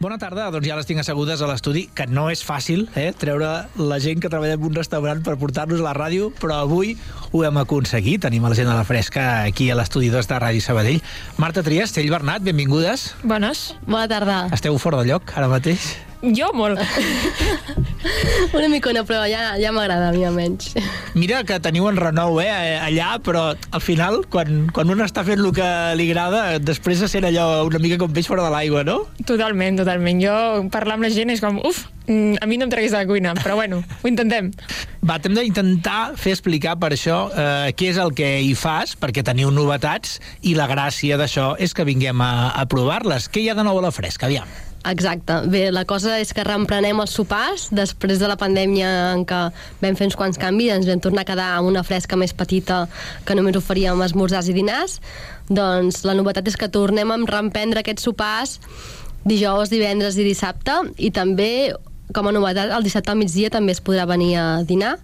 [0.00, 3.50] Bona tarda, doncs ja les tinc assegudes a l'estudi, que no és fàcil, eh, treure
[3.76, 6.94] la gent que treballa en un restaurant per portar-nos a la ràdio, però avui
[7.28, 8.22] ho hem aconseguit.
[8.24, 11.02] Tenim a la gent a la fresca aquí a l'estudi 2 de Ràdio Sabadell.
[11.36, 13.10] Marta Trias, Tell Bernat, benvingudes.
[13.22, 14.46] Bones, bona tarda.
[14.56, 15.98] Esteu fora de lloc ara mateix?
[16.20, 16.80] Jo molt.
[18.56, 20.74] Una micona, però ja, ja m'agrada a mi almenys.
[21.16, 25.40] Mira que teniu en renou eh, allà, però al final, quan, quan un està fent
[25.40, 28.84] el que li agrada, després se sent allò una mica com peix fora de l'aigua,
[28.84, 29.02] no?
[29.28, 30.20] Totalment, totalment.
[30.20, 30.36] Jo
[30.72, 33.08] parlar amb la gent és com, uf, mm, a mi no em treguis de la
[33.08, 34.52] cuina, però bueno, ho intentem.
[35.00, 39.24] Va, t'hem d'intentar fer explicar per això eh, què és el que hi fas, perquè
[39.24, 43.32] teniu novetats, i la gràcia d'això és que vinguem a, a provar-les.
[43.32, 44.28] Què hi ha de nou a la fresca?
[44.28, 44.69] Aviam.
[44.88, 45.34] Exacte.
[45.52, 49.40] Bé, la cosa és que reemprenem els sopars després de la pandèmia en què
[49.82, 52.86] vam fer uns quants canvis, ens vam tornar a quedar amb una fresca més petita
[53.28, 54.96] que només oferíem esmorzars i dinars.
[55.52, 58.56] Doncs la novetat és que tornem a reemprendre aquests sopars
[59.28, 61.74] dijous, divendres i dissabte i també,
[62.16, 64.96] com a novetat, el dissabte al migdia també es podrà venir a dinar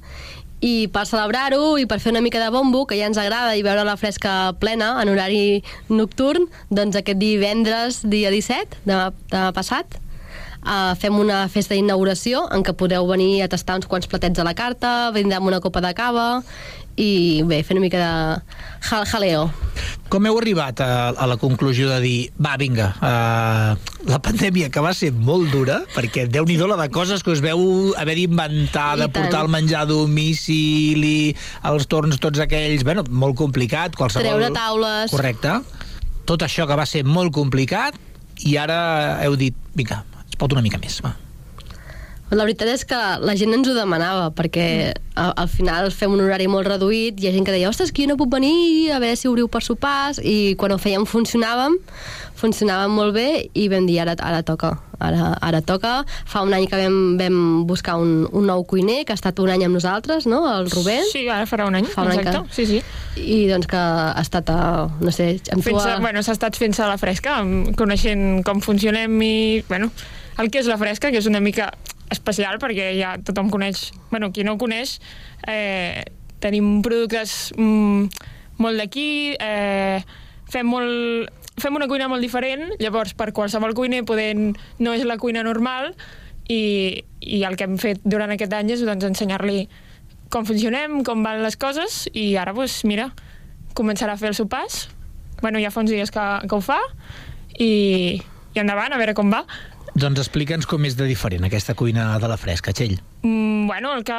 [0.65, 3.65] i per celebrar-ho i per fer una mica de bombo, que ja ens agrada, i
[3.67, 10.01] veure la fresca plena en horari nocturn, doncs aquest divendres, dia 17, demà, demà passat,
[10.67, 14.47] Uh, fem una festa d'inauguració en què podeu venir a tastar uns quants platets a
[14.49, 16.25] la carta, brindar una copa de cava
[16.97, 18.57] i bé, fer una mica de
[18.89, 19.47] jal jaleo.
[20.09, 24.83] Com heu arribat a, a la conclusió de dir, va, vinga, uh, la pandèmia que
[24.85, 28.97] va ser molt dura, perquè déu nhi la de coses que us veu haver d'inventar,
[29.01, 31.35] de portar el menjar a domicili,
[31.69, 34.31] els torns tots aquells, bueno, molt complicat, qualsevol...
[34.31, 35.13] Treure taules...
[35.13, 35.61] Correcte.
[36.27, 37.99] Tot això que va ser molt complicat,
[38.47, 41.15] i ara heu dit, vinga, es pot una mica més, va.
[42.35, 44.65] La veritat és que la gent ens ho demanava, perquè
[45.15, 48.03] al, al final fem un horari molt reduït, hi ha gent que deia, ostres, que
[48.03, 51.77] jo no puc venir, a veure si obriu per sopars, i quan ho fèiem funcionàvem,
[52.41, 56.01] funcionàvem molt bé, i vam dir, ara, ara toca, ara, ara toca.
[56.27, 57.39] Fa un any que vam, vam
[57.71, 61.07] buscar un, un nou cuiner, que ha estat un any amb nosaltres, no?, el Rubén.
[61.15, 62.83] Sí, ara farà un any, Fa un any exacte, que- sí, sí.
[63.23, 65.71] I doncs que ha estat, a, no sé, amb tu...
[65.71, 65.99] Fent A...
[66.03, 67.39] bueno, s'ha estat fent-se a la fresca,
[67.79, 69.35] coneixent com funcionem i,
[69.71, 69.93] bueno,
[70.43, 71.71] el que és la fresca, que és una mica
[72.13, 74.99] especial perquè ja tothom coneix, bueno, qui no ho coneix,
[75.49, 76.05] eh,
[76.43, 78.07] tenim productes mm,
[78.63, 80.01] molt d'aquí, eh,
[80.53, 85.17] fem molt fem una cuina molt diferent, llavors per qualsevol cuiner podent, no és la
[85.17, 85.95] cuina normal
[86.53, 89.65] i, i el que hem fet durant aquest any és doncs, ensenyar-li
[90.29, 93.09] com funcionem, com van les coses i ara, doncs, mira,
[93.79, 94.85] començarà a fer els sopars
[95.41, 96.79] bueno, ja fa uns dies que, que ho fa
[97.59, 98.21] i,
[98.55, 99.45] i endavant, a veure com va.
[99.97, 102.99] Doncs explica'ns com és de diferent aquesta cuina de la fresca, Txell.
[103.23, 104.19] Mm, bueno, el que...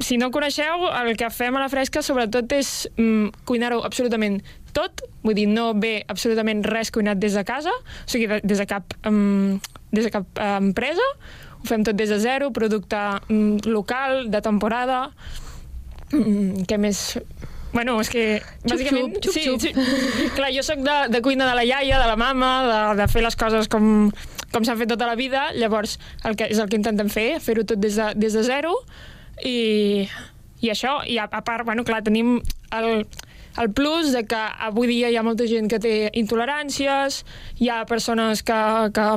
[0.00, 4.38] Si no coneixeu, el que fem a la fresca sobretot és mm, cuinar-ho absolutament
[4.72, 8.62] tot, vull dir, no ve absolutament res cuinat des de casa, o sigui, de, des
[8.62, 9.60] de cap, um,
[9.92, 11.04] des de cap uh, empresa,
[11.60, 12.96] ho fem tot des de zero, producte
[13.28, 15.02] mm, local, de temporada,
[16.10, 17.04] mm, què més...
[17.70, 18.24] Bueno, és que...
[18.64, 19.62] bàsicament, xup, sí, xup.
[19.62, 20.30] sí.
[20.34, 23.22] Clar, jo sóc de, de cuina de la iaia, de la mama, de, de fer
[23.22, 24.08] les coses com,
[24.52, 27.64] com s'han fet tota la vida, llavors el que, és el que intentem fer, fer-ho
[27.66, 28.74] tot des de, des de zero,
[29.46, 30.08] i,
[30.60, 32.38] i això, i a, a part, bueno, clar, tenim
[32.76, 33.06] el,
[33.60, 37.22] el plus de que avui dia hi ha molta gent que té intoleràncies,
[37.60, 38.60] hi ha persones que,
[38.96, 39.08] que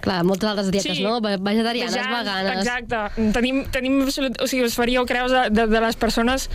[0.00, 1.02] Clar, moltes altres dietes, Sí.
[1.02, 1.20] no?
[1.20, 2.58] Ve- Vegetarianes, Vegans, veganes...
[2.62, 3.30] Exacte.
[3.34, 4.38] Tenim, tenim absolut...
[4.40, 6.48] O sigui, us faríeu creus de, de, de les persones,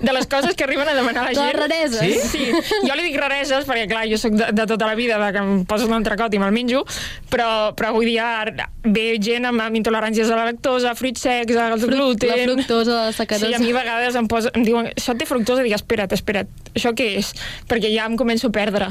[0.00, 1.56] de les coses que arriben a demanar la Les gent.
[1.56, 2.22] rareses.
[2.30, 2.44] Sí?
[2.44, 2.78] sí.
[2.84, 5.42] Jo li dic rareses perquè, clar, jo sóc de, de tota la vida de que
[5.42, 6.84] em poses un entrecot i me'l menjo,
[7.32, 8.28] però, però avui dia
[8.84, 12.34] ve gent amb, amb intoleràncies a la lactosa, a fruits secs, al Fruc- gluten...
[12.36, 13.48] la fructosa, la sacarosa.
[13.48, 16.12] Sí, a mi a vegades em, posa, em diuen, això té fructosa, i dic, espera't,
[16.12, 17.32] espera't, això què és?
[17.70, 18.90] Perquè ja em començo a perdre.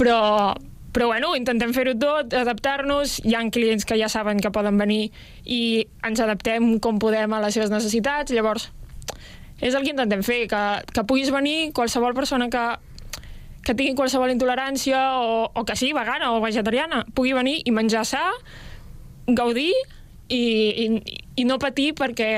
[0.00, 0.54] Però,
[0.94, 5.10] però bueno, intentem fer-ho tot, adaptar-nos, hi ha clients que ja saben que poden venir
[5.44, 5.60] i
[6.06, 8.70] ens adaptem com podem a les seves necessitats, llavors
[9.60, 10.62] és el que intentem fer, que,
[10.94, 12.62] que puguis venir qualsevol persona que,
[13.64, 18.04] que tingui qualsevol intolerància o, o que sigui vegana o vegetariana, pugui venir i menjar
[18.08, 18.22] sa,
[19.26, 19.72] gaudir
[20.28, 20.42] i,
[20.84, 20.86] i,
[21.40, 22.28] i no patir perquè,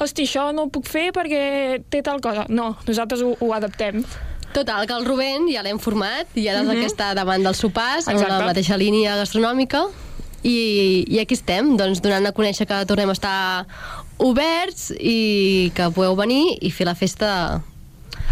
[0.00, 2.46] hosti, això no ho puc fer perquè té tal cosa.
[2.48, 4.02] No, nosaltres ho, ho adaptem.
[4.54, 6.92] Total, que el Rubén ja l'hem format, i ara és el que Mhm.
[6.92, 9.84] està davant dels sopars, en la mateixa línia gastronòmica,
[10.44, 13.66] i, i aquí estem, doncs, donant a conèixer que tornem a estar
[14.18, 17.62] oberts i que podeu venir i fer la festa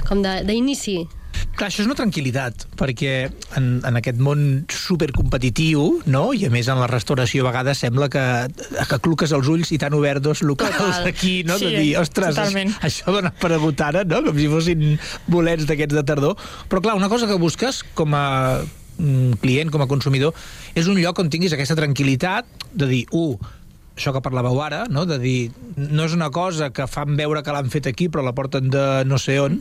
[0.09, 1.09] com de- d'inici.
[1.53, 3.13] Clar, això és una tranquil·litat, perquè
[3.59, 6.23] en, en aquest món supercompetitiu, no?
[6.33, 8.25] i a més en la restauració a vegades sembla que,
[8.89, 11.09] que cluques els ulls i t'han obert dos locals Total.
[11.11, 11.59] aquí, no?
[11.61, 12.75] Sí, de dir, ostres, totalment.
[12.81, 13.53] això dona per
[13.85, 14.23] ara, no?
[14.27, 14.85] com si fossin
[15.29, 16.39] bolets d'aquests de tardor.
[16.71, 18.27] Però clar, una cosa que busques com a
[18.99, 20.37] mm, client, com a consumidor,
[20.75, 23.37] és un lloc on tinguis aquesta tranquil·litat de dir, uh,
[23.97, 25.05] això que parlàveu ara, no?
[25.09, 25.39] de dir,
[25.77, 28.87] no és una cosa que fan veure que l'han fet aquí però la porten de
[29.05, 29.61] no sé on,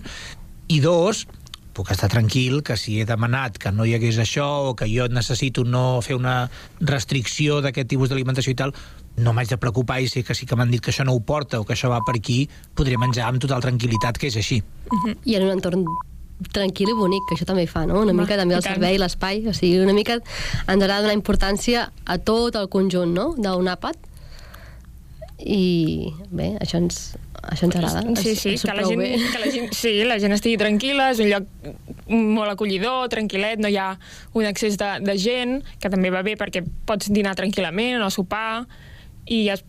[0.72, 1.26] i dos,
[1.74, 5.08] puc estar tranquil que si he demanat que no hi hagués això o que jo
[5.08, 8.76] necessito no fer una restricció d'aquest tipus d'alimentació i tal,
[9.18, 11.24] no m'haig de preocupar i sé que sí que m'han dit que això no ho
[11.24, 14.62] porta o que això va per aquí, podré menjar amb total tranquil·litat, que és així.
[15.26, 15.86] I en un entorn
[16.50, 18.00] tranquil i bonic, que això també hi fa, no?
[18.02, 21.18] Una mica també i el servei, l'espai, o sigui, una mica ens haurà de donar
[21.18, 24.10] importància a tot el conjunt, no?, d'un àpat.
[25.42, 28.04] I bé, això ens, això ens agrada.
[28.22, 29.12] Sí, sí, ens que la, gent, bé.
[29.18, 33.72] que la gent, sí, la gent estigui tranquil·la, és un lloc molt acollidor, tranquil·let, no
[33.72, 33.90] hi ha
[34.38, 38.66] un excés de, de gent, que també va bé perquè pots dinar tranquil·lament o sopar,
[39.26, 39.64] i, es,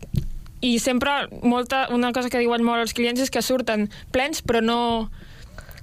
[0.63, 4.63] i sempre molta, una cosa que diuen molt els clients és que surten plens però
[4.63, 4.81] no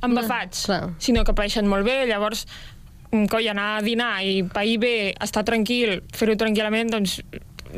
[0.05, 0.83] embafats, clar.
[1.03, 2.46] sinó que paeixen molt bé, llavors
[3.11, 7.20] mm, coi, anar a dinar i pair bé, estar tranquil, fer-ho tranquil·lament, doncs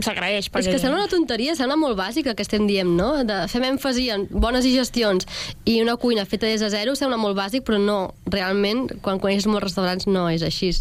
[0.00, 0.48] s'agraeix.
[0.48, 3.24] És que sembla una tonteria, sembla molt bàsic el que estem dient, no?
[3.28, 5.28] De fem èmfasi en bones digestions
[5.68, 7.98] i una cuina feta des de zero sembla molt bàsic, però no,
[8.32, 10.72] realment, quan coneixes molts restaurants no és així.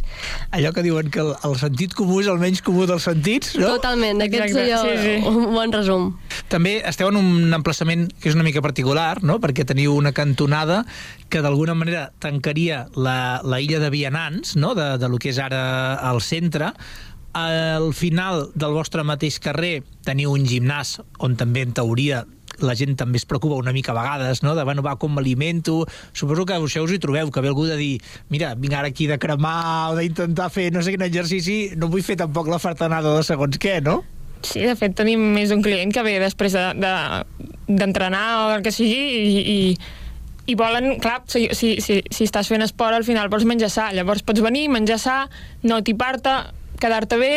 [0.55, 3.73] Allò que diuen que el, el sentit comú és el menys comú dels sentits, no?
[3.77, 5.15] Totalment, aquest seria sí, sí.
[5.27, 6.11] un bon resum.
[6.51, 9.39] També esteu en un emplaçament que és una mica particular, no?
[9.43, 10.83] perquè teniu una cantonada
[11.31, 14.75] que d'alguna manera tancaria la, la illa de Vianants, no?
[14.75, 15.63] de, de lo que és ara
[16.11, 16.73] el centre.
[17.37, 22.25] Al final del vostre mateix carrer teniu un gimnàs on també, en teoria,
[22.59, 24.55] la gent també es preocupa una mica a vegades, no?
[24.55, 25.85] de, bueno, va, com m'alimento...
[26.13, 27.93] Suposo que això us hi trobeu, que ve algú de dir
[28.33, 32.03] mira, vinc ara aquí de cremar o d'intentar fer no sé quin exercici, no vull
[32.05, 34.01] fer tampoc la fartanada de segons què, no?
[34.41, 38.63] Sí, de fet tenim més d'un client que ve després d'entrenar de, d'entrenar o el
[38.65, 39.59] que sigui i, i,
[40.51, 43.91] i volen, clar, si, si, si, si estàs fent esport al final vols menjar sa,
[43.93, 45.17] llavors pots venir, menjar sa,
[45.63, 46.33] no tipar-te,
[46.81, 47.33] quedar-te bé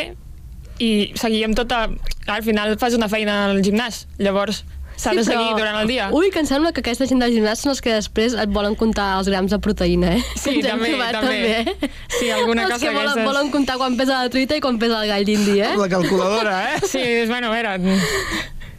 [0.83, 1.87] i seguir amb tota...
[2.26, 4.62] Al final fas una feina al gimnàs, llavors
[4.96, 6.07] s'ha de seguir durant el dia.
[6.14, 8.76] Ui, que em sembla que aquesta gent del gimnàs són els que després et volen
[8.78, 10.22] comptar els grams de proteïna, eh?
[10.38, 11.40] Sí, Ens també, trobat, també.
[11.50, 11.90] eh?
[12.14, 15.02] Sí, alguna els cosa que volen, volen comptar quan pesa la truita i quan pesa
[15.02, 15.74] el gall d'indi, eh?
[15.76, 16.80] La calculadora, eh?
[16.87, 17.74] Sí, és, bueno, a veure,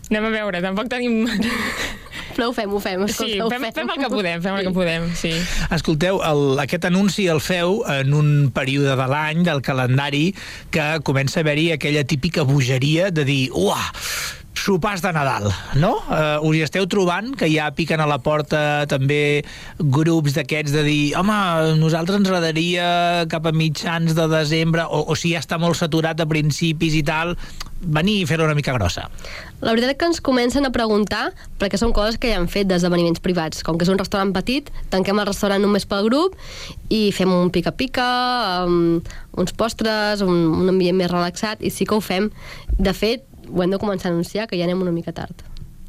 [0.10, 1.21] anem a veure, tampoc tenim...
[2.36, 3.06] Però ho fem, ho fem.
[3.08, 5.32] Sí, escolta, ho fem, fem el que podem, fem el que podem, sí.
[5.76, 10.26] Escolteu, el, aquest anunci el feu en un període de l'any, del calendari,
[10.76, 13.88] que comença a haver-hi aquella típica bogeria de dir, uah,
[14.60, 15.91] sopars de Nadal, no?
[16.08, 19.44] Uh, us hi esteu trobant que ja piquen a la porta també
[19.80, 21.36] grups d'aquests de dir home,
[21.82, 22.88] nosaltres ens agradaria
[23.32, 27.04] cap a mitjans de desembre o, o si ja està molt saturat a principis i
[27.06, 27.36] tal
[27.86, 29.06] venir i fer-ho una mica grossa.
[29.62, 32.70] La veritat és que ens comencen a preguntar, perquè són coses que ja han fet
[32.70, 33.62] d'esdeveniments privats.
[33.65, 36.36] Com que és un restaurant petit, tanquem el restaurant només pel grup
[36.89, 38.08] i fem un pica-pica,
[38.65, 39.04] um,
[39.38, 42.32] uns postres, un, un ambient més relaxat, i sí que ho fem.
[42.80, 45.43] De fet, ho hem de començar a anunciar, que ja anem una mica tard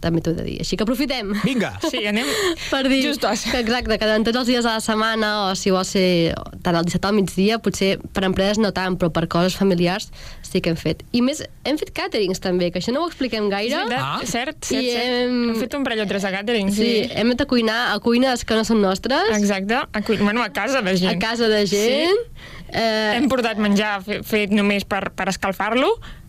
[0.07, 0.57] també t'ho he de dir.
[0.61, 1.31] Així que aprofitem.
[1.43, 1.71] Vinga!
[1.91, 2.27] Sí, anem
[2.71, 3.41] per dir justos.
[3.51, 6.77] que exacte, que en tots els dies de la setmana o si vol ser tant
[6.77, 10.11] el dissabte al migdia, potser per empreses no tant, però per coses familiars
[10.47, 11.01] sí que hem fet.
[11.17, 13.73] I més, hem fet càterings també, que això no ho expliquem gaire.
[13.75, 14.21] Veritat, Ah.
[14.23, 15.07] cert, cert, I cert.
[15.07, 17.11] hem- Hem fet un parell o tres de càtering, Sí, sí.
[17.17, 20.53] hem anat a cuinar a cuines que no són nostres, Exacte, a, cu- bueno, a
[20.53, 21.17] casa de gent.
[21.17, 22.21] a casa de gent.
[22.69, 23.15] Eh...
[23.17, 25.89] Hem portat menjar fe- fet només per, per escalfar-lo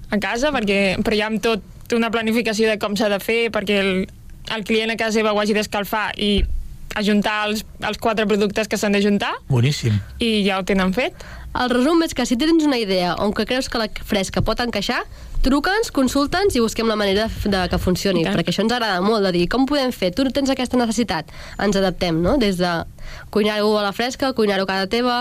[0.09, 3.79] a casa, perquè, però ja amb tot una planificació de com s'ha de fer, perquè
[3.83, 3.91] el,
[4.55, 6.43] el client a casa seva ho hagi d'escalfar i
[6.97, 9.99] ajuntar els, els quatre productes que s'han d'ajuntar Boníssim.
[10.23, 11.13] i ja ho tenen fet.
[11.57, 14.59] El resum és que si tens una idea on que creus que la fresca pot
[14.63, 15.03] encaixar,
[15.43, 19.23] truca'ns, consulta'ns i busquem la manera de, de que funcioni, perquè això ens agrada molt,
[19.27, 21.29] de dir com podem fer, tu tens aquesta necessitat,
[21.63, 22.37] ens adaptem, no?
[22.41, 22.71] Des de
[23.31, 25.17] cuinar-ho a la fresca, cuinar-ho a casa teva,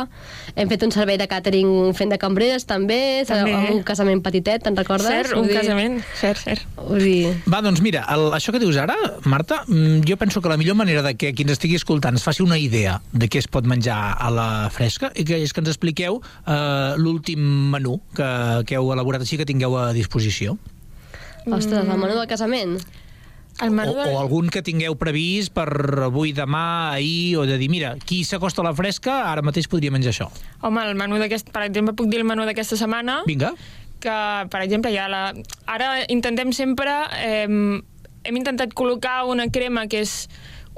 [0.58, 3.52] hem fet un servei de càtering fent de cambreres també, També.
[3.54, 5.06] amb un casament petitet, te'n recordes?
[5.06, 6.64] Cert, un dir- casament, cert, cert.
[6.96, 7.36] Dir...
[7.46, 10.74] Va, doncs mira, el, això que dius ara, Marta, mm, jo penso que la millor
[10.78, 13.66] manera de que qui ens estigui escoltant es faci una idea de què es pot
[13.66, 17.38] menjar a la fresca i que és que ens expliqueu eh, l'últim
[17.70, 18.26] menú que,
[18.66, 20.05] que heu elaborat així que tingueu a disposició.
[21.46, 22.78] Ostres, el menú del casament.
[23.62, 24.04] El O, menú de...
[24.12, 25.68] o algun que tingueu previst per
[26.04, 29.94] avui, demà, ahir, o de dir, mira, qui s'acosta a la fresca ara mateix podria
[29.94, 30.26] menjar això.
[30.60, 31.48] Home, el menú d'aquest...
[31.54, 33.22] Per exemple, puc dir el menú d'aquesta setmana.
[33.26, 33.54] Vinga.
[34.00, 34.16] que,
[34.52, 35.22] per exemple, ja la...
[35.66, 36.92] ara intentem sempre...
[37.22, 37.80] Eh,
[38.26, 40.26] hem intentat col·locar una crema que és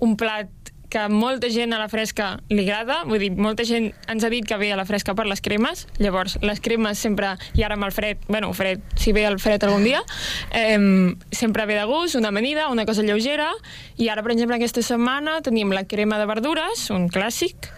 [0.05, 0.51] un plat
[0.89, 4.47] que molta gent a la fresca li agrada, vull dir, molta gent ens ha dit
[4.49, 7.89] que ve a la fresca per les cremes, llavors les cremes sempre, i ara amb
[7.89, 10.01] el fred, bueno, fred, si ve el fred algun dia,
[10.51, 10.79] eh,
[11.31, 13.51] sempre ve de gust, una amanida, una cosa lleugera,
[13.97, 17.69] i ara, per exemple, aquesta setmana tenim la crema de verdures, un clàssic,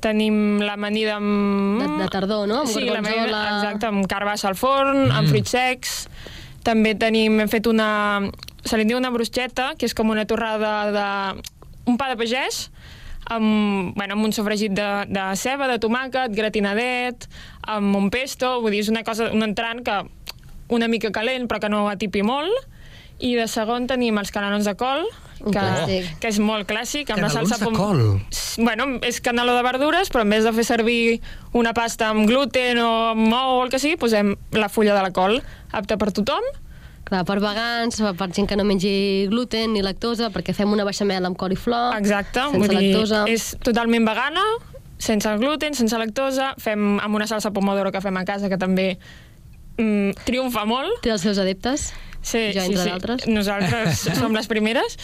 [0.00, 1.80] tenim l'amanida amb...
[1.80, 2.62] De, de tardor, no?
[2.64, 5.16] Amb sí, la exacte, amb carbassa al forn, mm.
[5.16, 5.96] amb fruits secs.
[6.66, 7.90] També tenim, hem fet una...
[8.64, 11.08] Se li diu una brusqueta, que és com una torrada de...
[11.90, 12.68] un pa de pagès,
[13.30, 17.28] amb, bueno, amb un sofregit de, de ceba, de tomàquet, gratinadet,
[17.68, 20.00] amb un pesto, vull dir, és una cosa, un entrant que
[20.70, 22.68] una mica calent però que no atipi molt,
[23.20, 25.04] i de segon tenim els canelons de col,
[25.40, 26.08] que, clàssic.
[26.20, 27.64] que és molt clàssic, amb la Canelons salsa...
[27.64, 28.64] de pom- col?
[28.64, 31.20] Bueno, és caneló de verdures, però en vez de fer servir
[31.56, 35.04] una pasta amb gluten o amb ou o el que sigui, posem la fulla de
[35.04, 35.38] la col,
[35.72, 36.44] apta per tothom,
[37.10, 41.26] Clar, per vegans, per gent que no mengi gluten ni lactosa, perquè fem una beixamel
[41.26, 43.24] amb coliflor, Exacte, sense vull dir, lactosa.
[43.26, 44.44] és totalment vegana,
[45.00, 48.92] sense gluten, sense lactosa, fem amb una salsa pomodoro que fem a casa, que també
[49.78, 51.00] mm, triomfa molt.
[51.02, 51.90] Té els seus adeptes,
[52.22, 52.88] Sí, jo sí, entre sí.
[52.90, 53.26] d'altres.
[53.32, 54.98] Nosaltres som les primeres.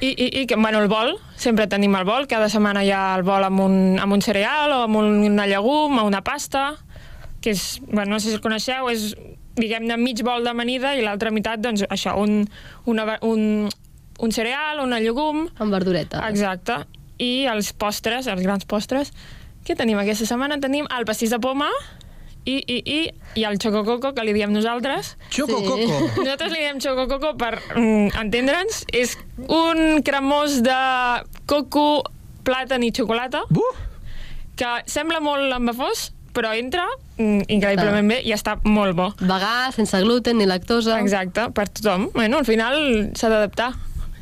[0.00, 3.14] I, i, i que, bueno, el bol, sempre tenim el bol, cada setmana hi ha
[3.18, 6.74] el bol amb un, amb un cereal o amb un, una llegum, o una pasta,
[7.40, 9.14] que és, bueno, no sé si el coneixeu, és,
[9.58, 12.44] diguem-ne, mig bol d'amanida i l'altra meitat, doncs, això, un,
[12.90, 13.70] una, un,
[14.18, 15.46] un cereal, una llegum...
[15.58, 16.24] Amb verdureta.
[16.28, 16.82] Exacte.
[17.22, 19.12] I els postres, els grans postres,
[19.64, 20.58] què tenim aquesta setmana?
[20.60, 21.70] Tenim el pastís de poma
[22.44, 22.98] i, i, i,
[23.40, 25.14] i el xocococo, que li diem nosaltres.
[25.32, 26.00] Xocococo.
[26.18, 28.82] Nosaltres li diem xocococo per mm, entendre'ns.
[28.92, 29.16] És
[29.48, 30.80] un cremós de
[31.48, 32.04] coco,
[32.44, 33.72] plàtan i xocolata Uh!
[34.54, 36.84] que sembla molt embafós, però entra
[37.16, 39.10] mm, increïblement bé i està molt bo.
[39.22, 41.00] Vegà, sense gluten ni lactosa.
[41.00, 42.10] Exacte, per tothom.
[42.14, 42.78] Bueno, al final
[43.16, 43.72] s'ha d'adaptar.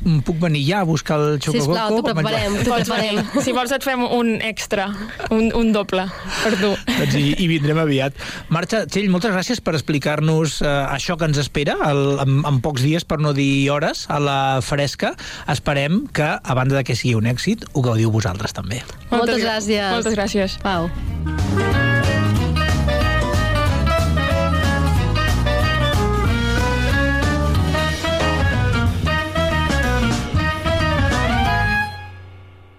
[0.03, 1.63] Mm, Puc venir ja a buscar el xocococo?
[1.63, 3.21] Sisplau, t'ho preparem, t'ho preparem.
[3.45, 4.89] Si vols et fem un extra,
[5.31, 6.03] un, un doble
[6.41, 6.73] per tu.
[6.89, 8.17] Doncs hi, hi vindrem aviat.
[8.51, 12.83] Marxa, Txell, moltes gràcies per explicar-nos eh, això que ens espera el, en, en pocs
[12.83, 15.13] dies, per no dir hores, a la fresca.
[15.47, 18.83] Esperem que, a banda de que sigui un èxit, ho gaudiu vosaltres també.
[19.13, 19.87] Moltes gràcies.
[19.95, 20.59] Moltes gràcies.
[20.67, 20.91] Pau.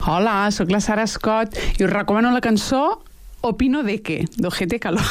[0.07, 3.01] Hola, sóc la Sara Scott i us recomano la cançó
[3.45, 5.05] Opino de que, d'Ojete Calor,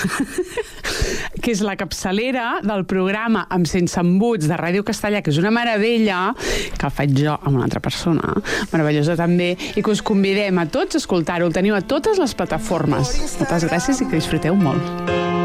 [1.41, 5.53] que és la capçalera del programa amb Sense Embuts de Ràdio Castellà, que és una
[5.53, 6.31] meravella,
[6.77, 8.33] que faig jo amb una altra persona,
[8.73, 11.53] meravellosa també, i que us convidem a tots a escoltar-ho.
[11.53, 13.17] Teniu a totes les plataformes.
[13.37, 15.42] Moltes gràcies i que disfruteu molt.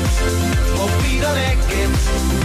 [0.85, 2.40] opino de que, opino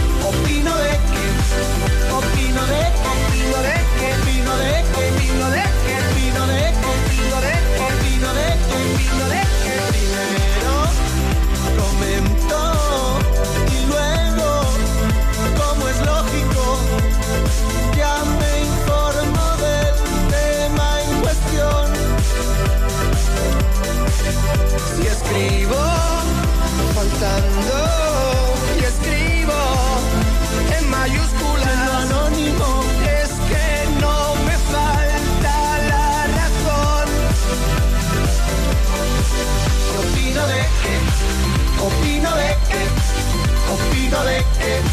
[44.16, 44.88] Opino de Kent,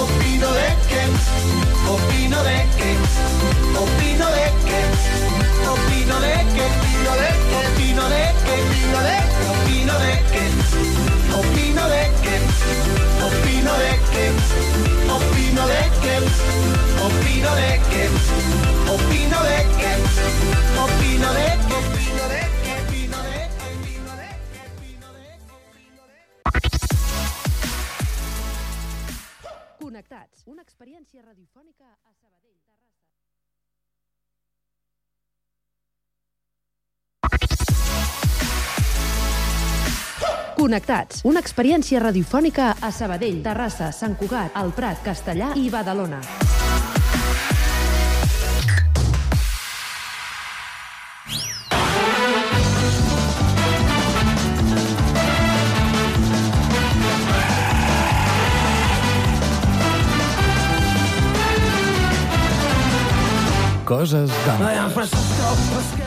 [0.00, 1.20] opino de Kent,
[1.92, 3.06] opino de Kent,
[3.76, 4.96] opino de Kent,
[5.68, 9.16] opino de Kent, opino de Kent, opino de Kent, opino de
[9.52, 10.60] opino de Kent,
[11.36, 12.50] opino de Kent,
[13.26, 14.40] opino de Kent,
[15.12, 16.30] opino de Kent,
[17.04, 18.16] opino de Kent,
[18.88, 20.06] opino de Kent,
[20.80, 22.05] opino de Kent.
[30.56, 33.04] Una experiència radiofònica a Sabadell, Terrassa.
[40.56, 46.24] Connectats, una experiència radiofònica a Sabadell, Terrassa, Sant Cugat, El Prat, Castellà i Badalona.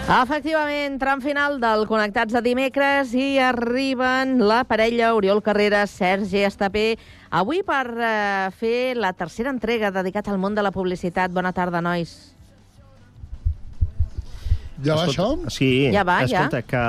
[0.10, 6.96] Efectivament, tram final del Connectats de dimecres i arriben la parella Oriol Carreras, Sergi Estapé,
[7.30, 11.30] avui per eh, fer la tercera entrega dedicat al món de la publicitat.
[11.30, 12.16] Bona tarda, nois.
[14.82, 15.30] Ja va això?
[15.54, 16.48] Sí, Ja va, ja.
[16.48, 16.84] escolta, que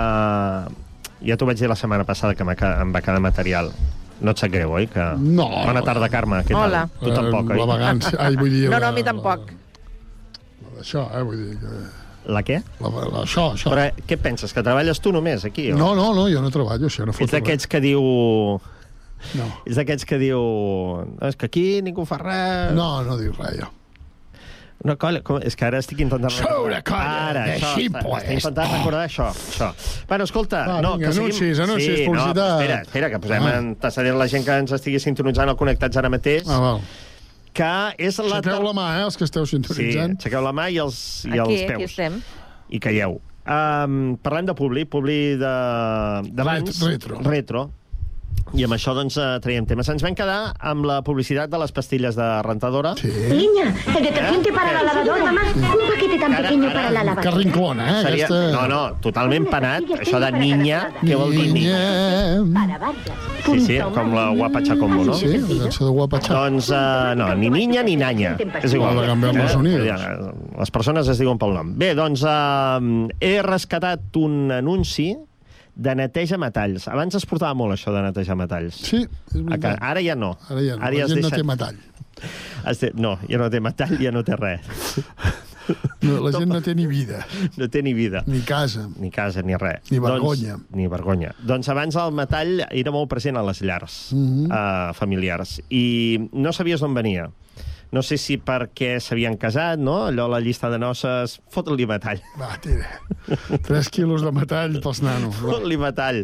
[1.29, 2.55] ja t'ho vaig dir la setmana passada que em
[2.97, 3.69] va quedar material.
[4.21, 4.87] No et sap greu, oi?
[4.89, 5.11] Que...
[5.21, 5.51] No.
[5.69, 6.41] Bona tarda, Carme.
[6.49, 6.87] Què Hola.
[6.97, 7.05] tal?
[7.05, 7.61] Tu tampoc, Eh, oi?
[7.61, 8.17] La vagància.
[8.21, 8.67] Ai, vull dir...
[8.71, 9.53] No, no, la- a mi tampoc.
[10.81, 11.57] Això, eh, vull dir...
[11.61, 12.00] Que...
[12.27, 12.61] La què?
[12.81, 13.71] La, la, això, això.
[13.73, 15.71] Però eh, què penses, que treballes tu només aquí?
[15.73, 15.79] O?
[15.79, 18.03] No, no, no, jo no treballo, això no Ets foto d'aquests que diu...
[19.37, 19.47] No.
[19.69, 20.41] És d'aquests que diu...
[20.41, 22.73] "No, És que aquí ningú fa res...
[22.77, 23.69] No, no diu res, jo.
[24.85, 25.21] Una colla...
[25.21, 25.41] Com...
[25.45, 26.33] És que ara estic intentant...
[26.65, 28.07] Una colla Ara, de això, ximples.
[28.23, 29.69] Estic intentant recordar això, això.
[30.09, 30.63] Bueno, escolta...
[30.71, 31.29] Va, no, vinga, que seguim...
[31.35, 32.37] anuncis, anuncis, sí, publicitat.
[32.41, 33.53] No, espera, espera, que posem Ah.
[33.59, 36.49] antecedent la gent que ens estigui sintonitzant al Connectats ara mateix.
[36.49, 36.81] Ah, val.
[37.61, 38.39] Que és la...
[38.41, 40.15] Aixequeu la mà, eh, els que esteu Sí, sintonitzant.
[40.17, 41.91] aixequeu la mà i els, i Aquí, els aquí peus.
[41.91, 42.21] estem.
[42.73, 43.19] I calleu.
[43.51, 45.53] Um, parlem de Publi, Publi de...
[46.33, 46.81] d'abans.
[46.87, 47.21] Retro.
[47.27, 47.67] Retro.
[48.53, 49.87] I amb això, doncs, eh, traiem temes.
[49.93, 52.97] Ens vam quedar amb la publicitat de les pastilles de rentadora.
[52.99, 53.07] Sí.
[53.31, 55.25] Niña, el detergente para la lavadora.
[55.25, 57.31] Mamá, un paquete tan Ara- pequeño ara- para la lavadora.
[57.31, 58.25] Carrinclona, eh, Seria...
[58.27, 58.51] aquesta...
[58.51, 59.85] No, no, totalment penat.
[60.01, 61.79] Això de niña, què vol dir niña?
[63.47, 65.15] Sí, sí, com la guapa Chacombo, no?
[65.15, 66.35] Sí, la cançó de guapa Cha.
[66.35, 68.35] Doncs, uh, no, ni niña ni nanya.
[68.63, 68.99] És igual.
[69.31, 70.05] Els sonidos.
[70.59, 71.73] Les persones es diuen pel nom.
[71.79, 75.13] Bé, doncs, uh, he rescatat un anunci
[75.81, 76.87] de neteja metalls.
[76.93, 78.77] Abans es portava molt això de netejar metalls.
[78.85, 79.79] Sí, és veritat.
[79.81, 80.35] Ara ja no.
[80.51, 81.79] Ara ja no, Ara la es gent no deixa- té metall.
[82.69, 82.91] Es té...
[83.01, 84.61] No, ja no té metall, ja no té res.
[86.03, 87.21] No, la gent no té ni vida,
[87.61, 88.25] No té ni vida.
[88.27, 88.89] ni casa.
[88.99, 89.85] Ni casa, ni res.
[89.93, 90.57] Ni vergonya.
[90.57, 91.31] Doncs, ni vergonya.
[91.47, 94.49] Doncs abans el metall era molt present a les llars Mhm.
[94.51, 97.29] uh, familiars i no sabies d'on venia.
[97.91, 99.97] No sé si perquè s'havien casat, no?
[100.07, 102.21] Allò, la llista de noces, fot-li metall.
[102.39, 102.87] Va, tira.
[103.67, 105.35] 3 quilos de metall pels nanos.
[105.43, 106.21] Fot-li metall.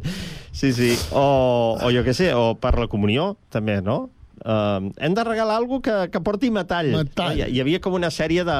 [0.54, 0.92] Sí, sí.
[1.10, 4.04] O, o jo què sé, o per la comunió, també, no?
[4.46, 6.92] Uh, hem de regalar alguna que, que porti metall.
[7.00, 7.34] Metall.
[7.34, 8.58] Hi, hi havia com una sèrie de...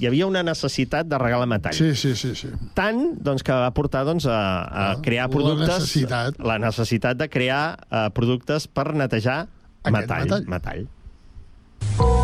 [0.00, 1.76] Hi havia una necessitat de regalar metall.
[1.76, 2.48] Sí, sí, sí, sí.
[2.72, 5.74] tant doncs, que va portar doncs, a, a Ah, crear la productes...
[5.74, 6.40] necessitat.
[6.40, 7.60] La necessitat de crear
[7.90, 9.42] uh, productes per netejar
[9.84, 10.24] Aquest metall.
[10.48, 10.48] metall.
[10.56, 12.19] metall.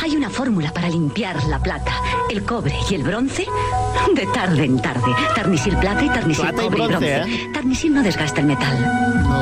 [0.00, 1.92] Hay una fórmula para limpiar la plata,
[2.30, 3.46] el cobre y el bronce
[4.14, 5.12] de tarde en tarde.
[5.34, 7.34] Tarnisil plata y tarnisil Plata y cobre bronce, y bronce.
[7.34, 7.50] ¿eh?
[7.52, 8.76] Tarnisil no desgasta el metal.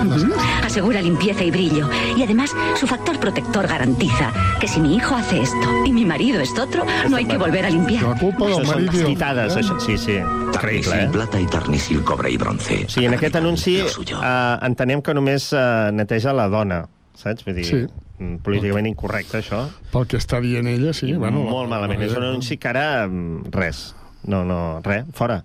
[0.07, 0.33] Ujú.
[0.65, 1.89] Asegura limpieza y brillo.
[2.17, 6.41] Y además, su factor protector garantiza que si mi hijo hace esto y mi marido
[6.41, 8.03] esto otro, no hay que volver a limpiar.
[8.17, 9.17] Són i eh?
[9.17, 9.79] això.
[9.81, 10.17] Sí, sí.
[10.53, 11.09] Tarnisil eh?
[11.13, 12.87] plata y tarnisil cobre y bronce.
[12.89, 16.83] Sigui, en aquest anunci uh, entenem que només uh, neteja la dona,
[17.15, 17.47] saps?
[17.47, 18.06] Vull dir, Sí.
[18.19, 19.67] Mm, políticament incorrecte, això.
[19.93, 21.13] Pel que està dient ella, sí.
[21.15, 22.03] Bueno, Molt malament.
[22.03, 23.89] És un anunci que ara mm, res.
[24.27, 25.43] No, no, res, fora.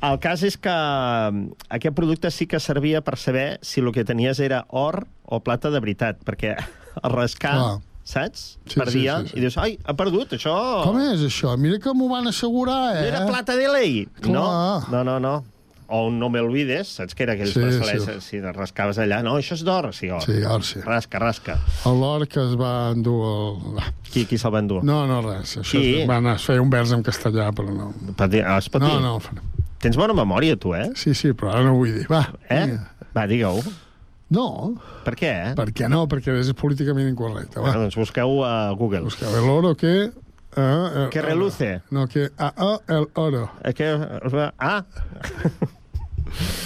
[0.00, 4.06] El cas és que mm, aquest producte sí que servia per saber si el que
[4.06, 6.54] tenies era or o plata de veritat, perquè
[7.02, 7.76] al rascar, Clar.
[8.06, 8.46] saps?
[8.64, 9.38] Sí, Perdia, sí, sí, sí.
[9.38, 10.54] i dius, ai, ha perdut, això...
[10.86, 11.56] Com és això?
[11.58, 13.08] Mira que m'ho van assegurar, eh?
[13.10, 14.04] Era plata de lei.
[14.22, 14.32] Clar.
[14.34, 14.48] No,
[14.94, 15.36] no, no, no.
[15.90, 18.20] O un no me olvides, saps que era aquells Sí, braçalets, sí.
[18.20, 19.22] si rascaves allà.
[19.24, 20.20] No, això és d'or, sí, or.
[20.20, 20.82] Sí, or, sí.
[20.84, 21.54] Rasca, rasca.
[21.86, 23.22] L'or que es va endur...
[23.78, 23.80] El...
[24.12, 24.82] Qui, qui se'l va endur?
[24.84, 25.56] No, no, res.
[25.62, 26.04] Això Qui?
[26.08, 27.88] va anar a fer un vers en castellà, però no.
[28.18, 29.00] Pot dir, es pot No, dir?
[29.00, 29.16] no.
[29.80, 30.90] Tens bona memòria, tu, eh?
[30.98, 32.06] Sí, sí, però ara no ho vull dir.
[32.12, 32.64] Va, Eh?
[32.66, 33.08] vinga.
[33.16, 33.62] Va, digue-ho.
[34.36, 34.46] No.
[35.08, 35.52] Per què, eh?
[35.56, 36.02] Per què no?
[36.10, 37.56] Perquè és políticament incorrecte.
[37.62, 37.70] Va.
[37.70, 39.06] Bueno, doncs busqueu a Google.
[39.08, 40.10] Busqueu el oro que...
[40.58, 41.80] Ah, el, Que reluce.
[41.90, 42.28] No, que...
[42.36, 43.46] Ah, ah, el oro.
[43.64, 43.88] Eh, que...
[44.58, 44.82] Ah!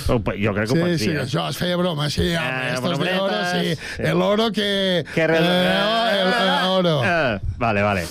[0.06, 0.20] Jo
[0.54, 3.34] crec que Sí, ho sí, això es feia broma, sí, home, Eh, estos de oro,
[3.52, 3.74] sí.
[3.76, 4.02] sí.
[4.02, 5.04] El oro que...
[5.14, 5.38] Que re...
[5.40, 7.02] Eh, el, el oro.
[7.04, 8.06] Eh, vale, vale.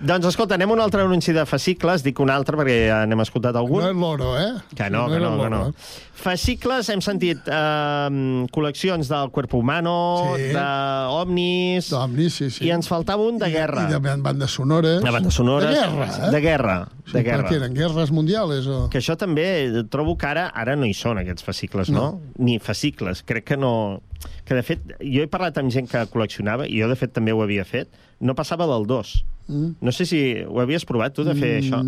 [0.00, 3.22] Doncs escolta, anem a un altre anunci de fascicles, dic un altre perquè ja n'hem
[3.24, 3.80] escoltat algun.
[3.82, 4.50] No és l'oro, eh?
[4.76, 5.60] Que no, No que no, que no.
[5.68, 5.74] l'oro,
[6.16, 10.48] Fascicles, hem sentit eh, col·leccions del Cuerpo Humano, Sí.
[10.52, 11.90] d'Omnis...
[11.92, 12.64] D'Omnis, sí, sí.
[12.66, 13.84] I ens faltava un de guerra.
[13.88, 15.02] I de bandes sonores.
[15.04, 15.70] De bandes sonores.
[15.70, 16.30] De guerra, eh?
[16.32, 16.76] De guerra.
[17.06, 17.48] Sí, De guerra.
[17.48, 18.80] què eren guerres mundials o...
[18.90, 22.06] Que això també trobo que ara ara no hi són, aquests fascicles, no?
[22.16, 22.34] no?
[22.42, 23.22] Ni fascicles.
[23.28, 24.00] Crec que no...
[24.44, 27.34] Que, de fet, jo he parlat amb gent que col·leccionava, i jo, de fet, també
[27.34, 29.16] ho havia fet, no passava del 2.
[29.46, 29.72] Mm.
[29.80, 31.80] No sé si ho havies provat, tu, de fer això.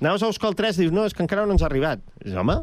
[0.00, 2.02] Anaves a buscar el 3 i dius, no, és que encara no ens ha arribat.
[2.22, 2.60] Dius, home,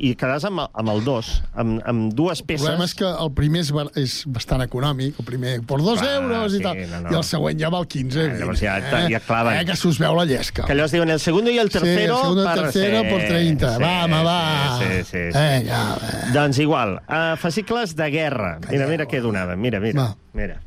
[0.00, 1.30] i quedaves amb, el- amb el 2,
[1.60, 2.62] amb, amb dues El peces...
[2.64, 6.54] problema és que el primer és, és bastant econòmic, el primer per dos Clar, euros
[6.54, 7.12] sí, i tal, no, no.
[7.12, 8.24] i el següent ja val 15.
[8.24, 8.78] Ah, llavors ja-
[9.12, 9.58] ja claven.
[9.60, 10.64] Eh, que se us veu la llesca.
[10.64, 12.16] Que allò es diuen el segundo i el tercero...
[12.16, 13.78] Sí, el segundo y el per- tercero por 30.
[13.78, 14.78] Va, home, va.
[14.78, 15.18] Sí, sí, sí.
[15.32, 15.44] sí.
[15.60, 16.32] Vinga, va.
[16.32, 18.58] Doncs igual, uh, fascicles de guerra.
[18.70, 20.00] Mira, mira què donaven, mira, mira.
[20.02, 20.16] Va.
[20.32, 20.60] mira.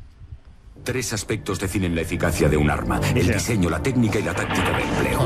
[0.84, 4.70] Tres aspectos definen la eficacia de un arma: el diseño, la técnica y la táctica
[4.76, 5.20] de empleo.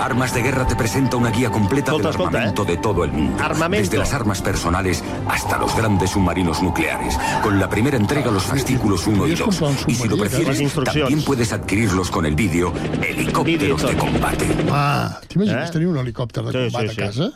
[0.00, 3.42] Armas de Guerra te presenta una guía completa del armamento de todo el mundo.
[3.42, 3.82] Armamento.
[3.84, 7.18] Desde las armas personales hasta los grandes submarinos nucleares.
[7.42, 9.62] Con la primera entrega, los fascículos 1 y 2.
[9.88, 12.72] Y si lo prefieres, también puedes adquirirlos con el vídeo
[13.02, 14.46] Helicópteros de combate.
[14.70, 15.72] Ah, t'imagines Eh?
[15.72, 17.02] tenir un helicòpter de Sí, combat sí, sí.
[17.02, 17.30] a casa?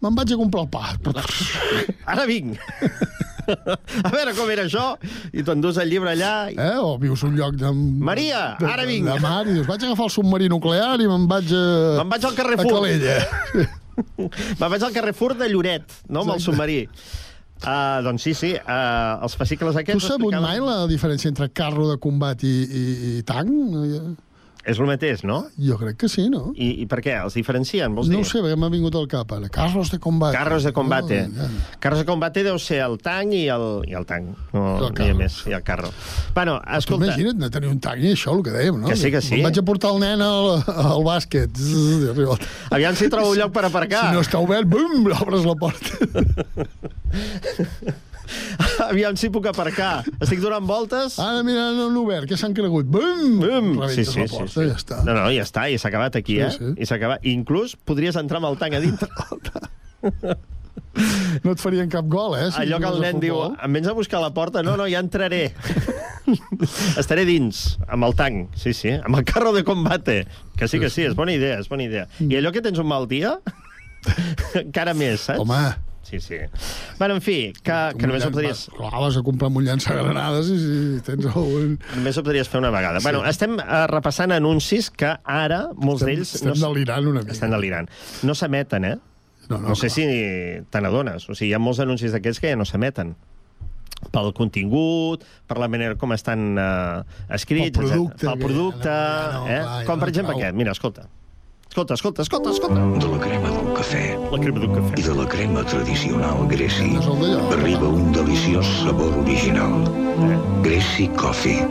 [0.00, 0.94] Me'n vaig a comprar el pa.
[2.06, 2.58] Ara vinc.
[3.48, 4.86] a veure com era això,
[5.32, 6.32] i t'endús el llibre allà...
[6.52, 6.58] I...
[6.58, 6.78] Eh?
[6.82, 7.72] O vius un lloc de...
[7.72, 9.08] Maria, de, ara vinc.
[9.08, 11.66] De mar, i dius, vaig agafar el submarí nuclear i me'n vaig a...
[12.00, 12.66] Me'n vaig al carrer A.
[12.66, 13.20] Calella.
[14.60, 16.82] Me'n vaig al carrer Fur de Lloret, no, amb el submarí.
[17.56, 20.04] Uh, doncs sí, sí, uh, els fascicles Tu aquests...
[20.04, 22.82] has sabut mai la diferència entre carro de combat i, i,
[23.16, 24.18] i tanc?
[24.66, 25.44] És el mateix, no?
[25.62, 26.48] Jo crec que sí, no?
[26.58, 27.12] I, i per què?
[27.22, 28.16] Els diferencien, vols dir?
[28.18, 29.46] No sé, perquè m'ha vingut al cap ara.
[29.54, 30.34] Carros de combat.
[30.34, 31.20] Carros de combate.
[31.30, 31.76] No, ja.
[31.84, 34.32] Carros de combate deu ser el tanc i el, i el tanc.
[34.56, 35.92] No, no hi ha més, i el carro.
[36.34, 37.12] Bueno, escolta...
[37.12, 38.90] Imagina't de tenir un tanc i això, el que dèiem, no?
[38.90, 39.36] Que sí, que sí.
[39.38, 41.62] Me'n vaig a portar el nen al, al bàsquet.
[41.62, 42.34] El-
[42.74, 44.08] Aviam si trobo un lloc per aparcar.
[44.10, 45.94] Si no està obert, bum, obres la porta.
[48.90, 50.04] Aviam si puc aparcar.
[50.20, 51.18] Estic donant voltes...
[51.22, 52.88] Ara mira, no han obert, que s'han cregut.
[52.90, 53.38] Bum!
[53.42, 53.70] Bum!
[53.92, 54.66] Sí, sí, la sí, porta, sí.
[54.70, 55.00] ja està.
[55.06, 56.50] No, no, ja està, i s'ha acabat aquí, Sí, eh?
[56.56, 56.74] sí.
[56.82, 57.24] I s'ha acabat.
[57.26, 59.08] Inclús podries entrar amb el tanc a dintre.
[61.44, 62.46] No et farien cap gol, eh?
[62.54, 64.62] si Allò que el nen diu, em vens a buscar a la porta?
[64.64, 65.50] No, no, ja entraré.
[67.02, 70.22] Estaré dins, amb el tanc, sí, sí, amb el carro de combate.
[70.56, 72.06] Que sí, que sí, és bona idea, és bona idea.
[72.24, 73.34] I allò que tens un mal dia,
[74.62, 75.42] encara més, saps?
[75.44, 75.60] Home.
[76.06, 76.36] Sí, sí.
[77.00, 78.60] Bueno, en fi, que, que només ho podries...
[78.76, 81.72] Clar, vas a comprar amb un llançagranades i si tens algun...
[81.96, 83.00] Només ho podries fer una vegada.
[83.02, 83.08] Sí.
[83.08, 86.34] Bueno, estem uh, repassant anuncis que ara molts Estem- d'ells...
[86.38, 87.34] estem s- delirant una mica.
[87.34, 87.90] Estan delirant.
[88.22, 88.94] No s'emeten, eh?
[89.48, 90.06] No, no, no sé si
[90.70, 91.26] te n'adones.
[91.26, 93.16] O sigui, hi ha molts anuncis d'aquests que ja no s'emeten
[94.12, 97.02] pel contingut, per la manera com estan uh,
[97.32, 98.28] escrits, Pel producte, etc.
[98.30, 99.60] pel producte, ja no- eh?
[99.66, 100.58] clar, com per no exemple aquest.
[100.62, 101.08] Mira, escolta.
[101.76, 102.80] Escolta, escolta, escolta, escolta.
[102.80, 104.18] De la crema del cafè.
[104.32, 104.94] La crema del cafè.
[104.96, 106.96] I de la crema tradicional Greci
[107.52, 109.84] arriba un deliciós sabor original.
[110.62, 111.68] Greci Coffee.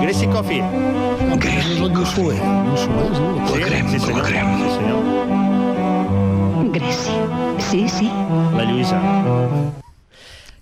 [0.00, 0.64] Greci Coffee.
[1.36, 2.40] Greci Coffee.
[2.40, 4.56] La crema sí, de la crema.
[4.56, 5.02] Sí, senyor.
[6.72, 7.12] Greci.
[7.70, 8.08] Sí, sí.
[8.56, 9.83] La Lluïsa.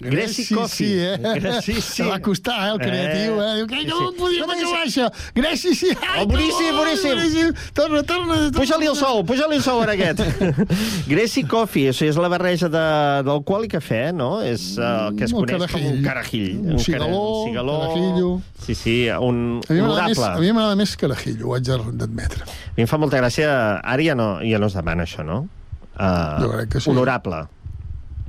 [0.03, 0.88] Greci Greci Coffee.
[0.88, 1.34] sí, eh?
[1.40, 2.03] Greci sí.
[2.11, 3.50] Va costar, eh, el creatiu, eh?
[3.57, 4.16] Diu, que Sí, no sí.
[4.18, 5.07] podíem Escolta, acabar, això.
[5.34, 5.90] Greci sí.
[6.03, 7.53] Ai, Oh, boníssim, que bo, boníssim.
[7.72, 8.34] Torna, torna.
[8.34, 8.50] torna.
[8.59, 10.20] Puja-li el sou, puja-li el sou ara aquest.
[11.12, 14.40] Greci Coffee, sigui, és la barreja de- d'alcohol i cafè, no?
[14.42, 15.96] És uh, el que es Un coneix com carajill.
[15.96, 16.50] un carajill.
[16.74, 17.78] Un cigaló, cara- cigaló.
[17.86, 18.30] carajillo.
[18.66, 20.24] Sí, sí, un més, honorable.
[20.28, 22.44] a mi m'agrada més carajillo, ho haig d'admetre.
[22.46, 23.48] A mi em fa molta gràcia...
[23.82, 25.40] Ara ja no, ja no es demana això, no?
[25.92, 26.90] Uh, Jo crec que sí.
[26.90, 27.42] Honorable.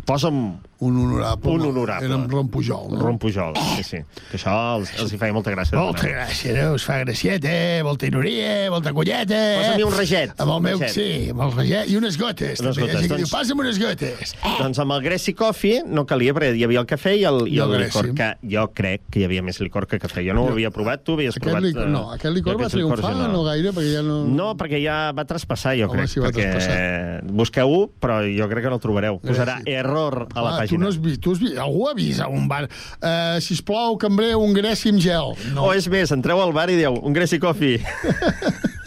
[0.06, 0.40] Posa'm
[0.84, 1.52] Un honorable.
[1.54, 2.06] un honorable.
[2.08, 3.00] Era amb Ron Pujol, no?
[3.00, 4.00] Ron Pujol, sí, sí.
[4.32, 5.78] Que això els, els hi feia molta gràcia.
[5.80, 6.74] Molta gràcia, no?
[6.76, 7.82] Us fa gracieta, eh?
[7.84, 9.38] molta ironia, molta colleta.
[9.38, 9.58] eh?
[9.62, 10.94] Posa-m'hi un reget, Amb el meu, reget.
[10.96, 11.90] sí, amb el reget.
[11.94, 12.92] I unes gotes, Unes també.
[12.92, 13.22] gotes, doncs.
[13.24, 14.36] diu, passa'm unes gotes.
[14.60, 17.56] Doncs amb el Greci Coffee no calia, perquè hi havia el cafè i el, i
[17.56, 20.26] I el el licor, que jo crec que hi havia més licor que cafè.
[20.28, 21.64] Jo no ho havia provat, tu havies Aquest provat...
[21.64, 24.20] licor, eh, no, aquest licor va triomfar, ja no gaire, perquè ja no...
[24.28, 26.10] No, perquè ja va traspassar, jo Home, crec.
[26.12, 29.20] sí, va perquè busqueu-ho, però jo crec que no el trobareu.
[29.24, 32.22] Posarà error a la Clar, tu no has vist, tu has vist, algú ha vist
[32.26, 35.34] a un bar, uh, sisplau, cambrer, un greci amb gel.
[35.54, 35.70] No.
[35.70, 37.80] O és més, entreu al bar i dieu, un Greci Coffee.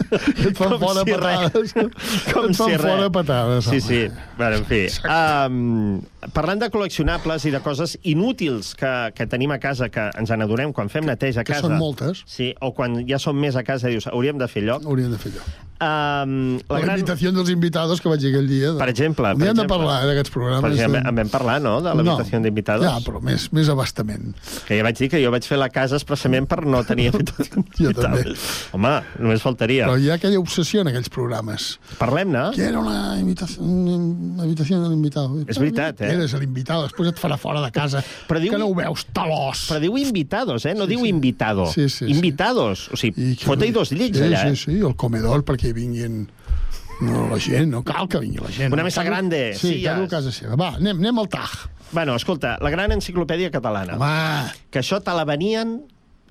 [0.07, 1.73] Et fan Com fora si patades.
[2.31, 3.09] Com Et fan si fora res.
[3.11, 3.81] patades, Sí, home.
[3.81, 4.01] sí.
[4.37, 4.79] Bueno, en fi.
[5.03, 10.31] Um, parlant de col·leccionables i de coses inútils que, que tenim a casa, que ens
[10.31, 11.67] n'adonem quan fem neteja a que casa...
[11.67, 12.23] són moltes.
[12.29, 14.87] Sí, o quan ja som més a casa, dius, hauríem de fer lloc.
[14.87, 15.47] Hauríem de fer allò.
[15.77, 16.31] Um,
[16.71, 16.95] La, la gran...
[17.01, 18.71] invitació dels invitados que vaig dir aquell dia.
[18.79, 19.75] Per exemple, Un per hem de exemple.
[19.75, 20.63] parlar eh, d'aquests programes.
[20.63, 22.85] Per exemple, de- en vam parlar, no?, de l'habitació No, d'invitados.
[22.85, 24.33] Ja, però més, més abastament.
[24.67, 27.63] Que ja vaig dir que jo vaig fer la casa expressament per no tenir habitació
[27.79, 28.23] Jo també.
[28.73, 29.85] Home, només faltaria.
[29.87, 31.67] Però hi ha aquella obsessió en aquells programes.
[31.99, 32.47] Parlem-ne.
[32.55, 33.67] Quiero una invitación,
[34.33, 35.41] una habitación del invitado.
[35.47, 36.13] És veritat, eh?
[36.17, 38.03] Eres l'invitado, després et farà fora de casa.
[38.27, 39.67] Però diu- Que no ho veus, talós.
[39.71, 40.73] Però diu invitados, eh?
[40.75, 41.65] No diu invitado.
[41.71, 42.11] Sí, sí, sí.
[42.13, 42.87] Invitados.
[42.93, 44.55] O sigui, fota-hi dos llits sí, allà, Sí, eh?
[44.55, 46.27] sí, el comedor perquè hi vinguin
[47.01, 48.73] no, la gent, no cal que vingui la gent.
[48.73, 50.55] Una mesa grande, Sí, cada un a casa seva.
[50.59, 51.57] Va, anem, anem al TAG.
[51.91, 53.95] Bueno, escolta, la gran enciclopèdia catalana.
[53.95, 54.51] Home.
[54.71, 55.79] Que això te la venien...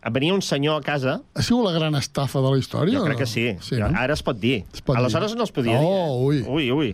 [0.06, 1.16] Venia un senyor a casa...
[1.34, 2.94] Ha sigut la gran estafa de la història?
[3.00, 3.46] Jo crec que sí.
[3.60, 3.88] sí no?
[3.90, 4.60] Ara es pot dir.
[4.86, 5.38] pot Aleshores dir.
[5.40, 6.44] no es podia Oh, dir.
[6.44, 6.46] eh?
[6.46, 6.92] Ui, ui.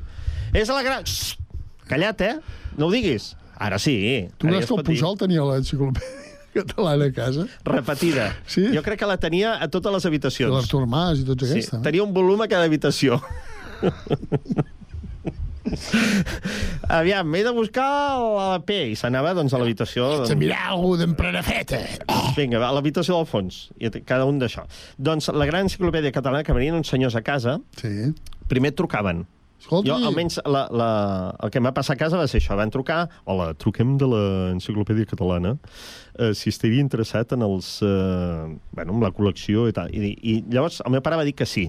[0.57, 1.03] És la gran...
[1.05, 1.37] Xxt!
[1.91, 2.31] Callat, eh?
[2.79, 3.35] No ho diguis.
[3.61, 3.99] Ara sí.
[4.39, 4.97] Tu ja creus es que el pot dir.
[4.97, 7.45] Pujol tenia l'enciclopèdia catalana a casa?
[7.69, 8.31] Repetida.
[8.49, 8.65] Sí?
[8.73, 10.55] Jo crec que la tenia a totes les habitacions.
[10.55, 11.75] L'Artur Mas i tots Sí, aquests.
[11.77, 11.83] eh?
[11.85, 13.21] tenia un volum a cada habitació.
[16.89, 17.87] Aviam, m'he de buscar
[18.19, 18.79] la P.
[18.93, 20.09] I s'anava, doncs, a l'habitació...
[20.23, 21.79] Haig de mirar algú d'emprenafeta.
[22.37, 23.69] Vinga, va, a l'habitació del fons.
[23.79, 24.67] I cada un d'això.
[24.99, 28.11] Doncs la gran enciclopèdia catalana, que venien uns senyors a casa, sí.
[28.51, 29.25] primer trucaven.
[29.63, 29.93] Escolti.
[29.93, 30.89] Jo, almenys, la, la,
[31.39, 32.57] el que em va passar a casa va ser això.
[32.59, 35.55] Van trucar, hola, truquem de l'enciclopèdia catalana,
[36.19, 37.77] eh, si estaria interessat en els...
[37.87, 39.95] Eh, bueno, en la col·lecció i tal.
[39.95, 41.69] I, I llavors el meu pare va dir que sí,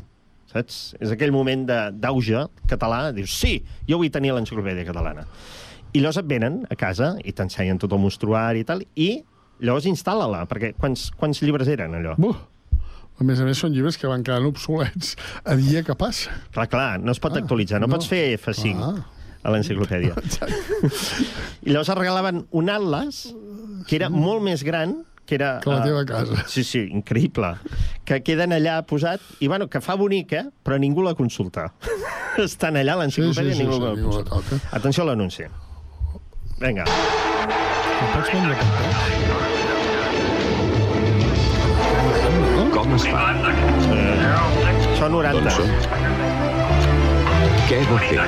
[0.54, 0.80] saps?
[1.02, 3.58] És aquell moment d'auge català, dius, sí,
[3.90, 5.26] jo vull tenir l'enciclopèdia catalana.
[5.94, 9.12] I llavors et venen a casa i t'ensenyen tot el mostruari i tal, i
[9.64, 12.16] llavors instal·la-la, perquè quants, quants llibres eren, allò?
[12.18, 12.36] Buh.
[13.22, 15.12] A més a més, són llibres que van quedant obsolets
[15.46, 16.34] a dia que passa.
[16.56, 17.94] Clar, clar, no es pot Ah, actualitzar, no, no.
[17.94, 19.04] pots fer F5
[19.44, 20.16] a l'enciclopèdia.
[21.62, 23.28] I llavors et regalaven un atlas
[23.88, 25.60] que era molt més gran que era...
[25.64, 26.44] Que la teva casa.
[26.48, 27.54] Sí, sí, increïble.
[28.08, 30.46] Que queden allà posat, i bueno, que fa bonic, eh?
[30.64, 31.70] però ningú la consulta.
[32.44, 34.76] Estan allà a l'enciclopèdia Sí, sí, sí, ningú sí, la ningú la consulta.
[34.76, 35.48] Atenció a l'anunci.
[36.60, 36.86] Vinga.
[38.14, 38.56] pots vendre
[42.74, 43.24] Com es fa?
[43.94, 45.44] Eh, són 90.
[45.48, 45.58] Doncs,
[47.70, 48.28] què va fer?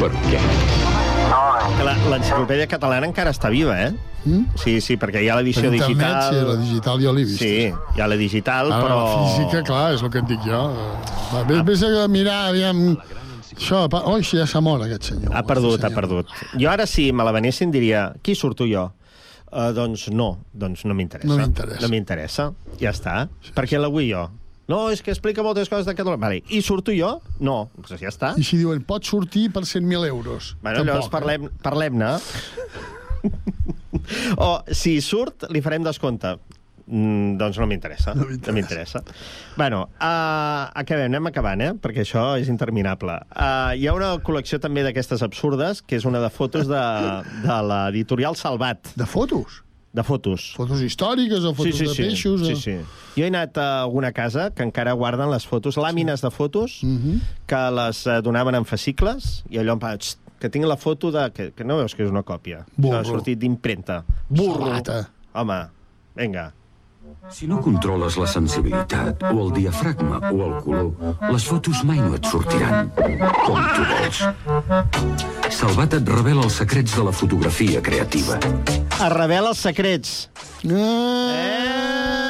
[0.00, 0.89] Per què?
[1.30, 3.92] L'enciclopèdia catalana encara està viva, eh?
[4.24, 4.56] Mm?
[4.60, 6.28] Sí, sí, perquè hi ha l'edició digital...
[6.28, 7.40] sí, la digital jo l'he vist.
[7.40, 8.98] Sí, hi ha la digital, Ara, però...
[9.00, 10.60] la física, clar, és el que et dic jo.
[11.30, 12.82] Va, vés, vés a mirar, aviam...
[13.60, 13.84] Això.
[14.08, 15.34] Oi, ja s'ha mort, aquest senyor.
[15.36, 16.30] Ha perdut, ha perdut.
[16.56, 18.88] Jo ara, si me la venessin, diria, qui surto jo?
[19.50, 21.28] Uh, doncs no, doncs no m'interessa.
[21.28, 21.82] No m'interessa.
[21.82, 22.44] No m'interessa,
[22.80, 23.16] ja està.
[23.56, 24.28] Per què la vull jo?
[24.70, 26.20] No, és que explica moltes coses de Catalunya.
[26.22, 26.42] Vale.
[26.54, 27.16] I surto jo?
[27.42, 28.34] No, doncs ja està.
[28.38, 30.54] I si diuen, pot sortir per 100.000 euros.
[30.62, 32.12] Bueno, llavors Tampoc, parlem, parlem-ne.
[34.46, 36.36] o, si surt, li farem descompte.
[36.90, 38.14] Mm, doncs no m'interessa.
[38.18, 39.02] No m'interessa.
[39.56, 41.72] bueno, uh, acabem, anem acabant, eh?
[41.78, 43.14] perquè això és interminable.
[43.30, 46.84] Uh, hi ha una col·lecció també d'aquestes absurdes, que és una de fotos de,
[47.46, 48.94] de l'editorial Salvat.
[48.98, 49.62] De fotos?
[49.92, 50.52] De fotos.
[50.54, 52.02] Fotos històriques o fotos sí, sí, de sí.
[52.04, 52.40] peixos?
[52.46, 52.56] Sí, o...
[52.56, 52.74] sí.
[53.16, 57.20] Jo he anat a alguna casa que encara guarden les fotos, làmines de fotos, Mhm.
[57.46, 59.96] que les eh, donaven en fascicles, i allò em va...
[59.98, 61.30] "Xt, que tinc la foto de...
[61.34, 62.64] Que, que no veus que és una còpia.
[62.76, 62.96] Burro.
[62.96, 64.04] Això ha sortit d'impremta.
[64.28, 64.66] Burro.
[64.70, 65.10] Salata.
[65.34, 65.58] Home,
[66.16, 66.52] vinga.
[67.30, 72.14] Si no controles la sensibilitat, o el diafragma, o el color, les fotos mai no
[72.18, 74.22] et sortiran com tu vols.
[75.60, 78.38] Salvat et revela els secrets de la fotografia creativa.
[79.00, 80.28] Es revela els secrets.
[80.66, 82.29] Ah,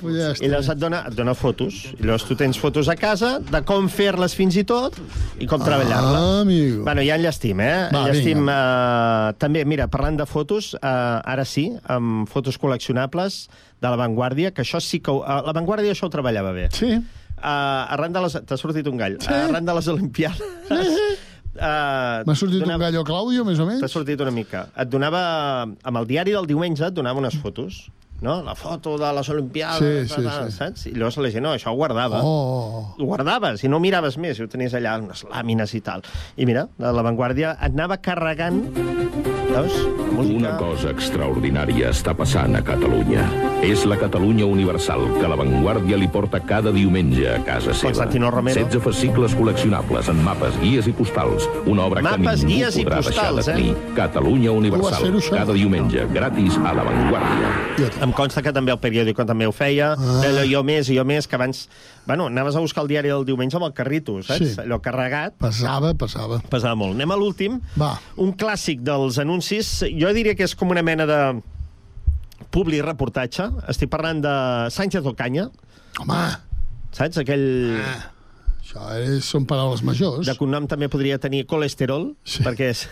[0.00, 1.80] pues ja I llavors et dona, et dona fotos.
[1.96, 4.96] I llavors tu tens fotos a casa de com fer-les fins i tot
[5.40, 6.18] i com treballar-les.
[6.20, 6.82] Ah, amigo.
[6.86, 7.88] Bueno, ja enllestim, eh?
[7.94, 13.46] Va, enllestim, eh, també, mira, parlant de fotos, eh, ara sí, amb fotos col·leccionables
[13.80, 15.14] de La Vanguardia, que això sí que...
[15.14, 16.68] Ho, eh, la Vanguardia això ho treballava bé.
[16.74, 16.98] Sí.
[17.38, 18.34] Uh, arran de les...
[18.50, 19.18] T'ha sortit un gall.
[19.22, 19.30] Sí.
[19.30, 20.42] arran de les Olimpiades...
[21.58, 23.80] Uh, M'ha sortit un gallo Claudio, més o menys?
[23.82, 24.68] T'ha sortit una mica.
[24.78, 25.20] Et donava...
[25.66, 27.88] Amb el diari del diumenge et donava unes fotos
[28.20, 28.42] no?
[28.42, 30.52] La foto de les Olimpiades, Sí, sí, sí.
[30.56, 30.86] saps?
[30.90, 32.20] I llavors la gent, no, això ho guardava.
[32.22, 32.94] Oh.
[32.98, 36.02] Ho guardaves, i no miraves més, i ho tenies allà, unes làmines i tal.
[36.36, 38.62] I mira, de la Vanguardia et anava carregant,
[39.52, 39.78] veus?
[40.18, 43.47] Una cosa extraordinària està passant a Catalunya.
[43.58, 47.90] És la Catalunya Universal que la Vanguardia li porta cada diumenge a casa seva.
[47.90, 48.60] Constantino Romero.
[48.62, 51.48] 16 fascicles col·leccionables en mapes, guies i postals.
[51.66, 53.72] Una obra Mapes, que ningú guies i podrà deixar postals, de tenir.
[53.72, 53.96] eh?
[53.98, 55.18] Catalunya Universal.
[55.32, 57.50] Cada diumenge, gratis a la Vanguardia.
[58.06, 60.22] Em consta que també el periòdico també ho feia, ah.
[60.30, 61.66] allò jo més i jo més, que abans...
[62.06, 64.54] Bueno, anaves a buscar el diari del diumenge amb el carrito, saps?
[64.54, 64.62] Sí.
[64.62, 65.34] Allò carregat.
[65.42, 66.38] Passava, passava.
[66.48, 66.94] Passava molt.
[66.96, 67.58] Anem a l'últim.
[67.76, 67.96] Va.
[68.16, 69.80] Un clàssic dels anuncis.
[69.98, 71.20] Jo diria que és com una mena de
[72.54, 73.48] publi reportatge.
[73.70, 74.34] Estic parlant de
[74.74, 75.48] Sánchez Ocaña.
[76.02, 76.22] Home!
[76.94, 77.20] Saps?
[77.24, 77.48] Aquell...
[77.82, 77.98] Ah.
[78.68, 80.26] Això és, són paraules majors.
[80.28, 82.42] De cognom també podria tenir colesterol, sí.
[82.44, 82.82] perquè és...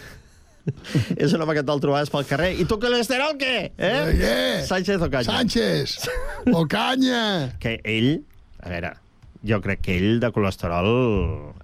[1.22, 2.54] és un home que te'l trobaves pel carrer.
[2.56, 3.56] I tu colesterol què?
[3.76, 3.90] Eh?
[3.90, 4.38] Eh, què?
[4.66, 5.28] Sánchez Ocaña.
[5.28, 5.98] Sánchez!
[6.62, 7.20] Ocaña!
[7.60, 8.24] Que ell,
[8.64, 8.94] a veure,
[9.46, 10.90] jo crec que ell de colesterol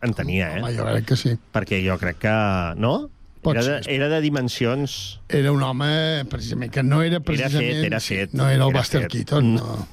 [0.05, 0.61] en tenia, eh?
[0.61, 1.35] Home, jo crec que sí.
[1.57, 2.37] Perquè jo crec que...
[2.85, 2.95] No?
[3.43, 3.93] Pot era, de, ser.
[3.93, 5.19] era de dimensions...
[5.29, 7.73] Era un home, precisament, que no era Era precisament...
[7.73, 8.33] fet, era fet.
[8.39, 9.11] No era el Era Buster fet.
[9.17, 9.89] Keaton, no.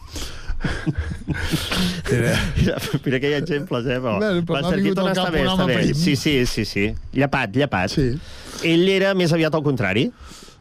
[2.12, 2.34] Era...
[2.58, 3.97] Mira, mira que hi ha exemples, eh?
[4.04, 5.78] Però, Bueno, però Buster Keaton està bé, està bé.
[5.80, 5.95] prim.
[5.97, 6.86] Sí, sí, sí, sí.
[7.16, 7.93] Llepat, llepat.
[7.95, 8.08] Sí.
[8.68, 10.10] Ell era més aviat al contrari.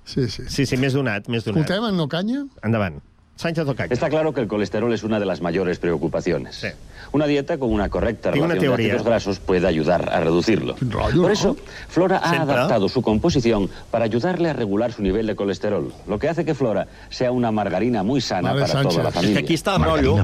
[0.09, 0.47] Sí, sí.
[0.49, 1.65] Sí, sí, més donat, més donat.
[1.67, 2.45] Escoltem en Ocaña?
[2.65, 3.01] Endavant.
[3.39, 3.93] Sánchez Ocaña.
[3.93, 6.67] Está claro que el colesterol es una de las mayores preocupaciones.
[7.13, 10.75] Una dieta con una correcta Tengo una relación de ácidos grasos puede ayudar a reducirlo.
[10.75, 11.57] Por eso,
[11.89, 12.55] Flora ha Siempre.
[12.55, 16.55] adaptado su composición para ayudarle a regular su nivel de colesterol, lo que hace que
[16.55, 18.91] Flora sea una margarina muy sana Vale, para Sánchez.
[18.91, 19.35] toda la És familia.
[19.39, 20.17] que aquí està el rotllo.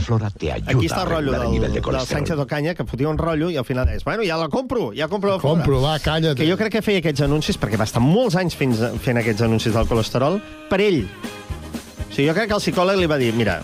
[0.66, 3.86] Aquí està el rotllo del, del Sánchez Ocaña, que fotia un rotllo i al final
[3.86, 5.62] deies, bueno, ja la compro, ja compro la flora.
[5.62, 6.36] Compro, va, calla't.
[6.36, 9.46] Que jo crec que feia aquests anuncis, perquè va estar molts anys fins, fent aquests
[9.46, 11.06] anuncis del colesterol, per ell.
[12.14, 13.58] O sigui, jo crec que el psicòleg li va dir, mira,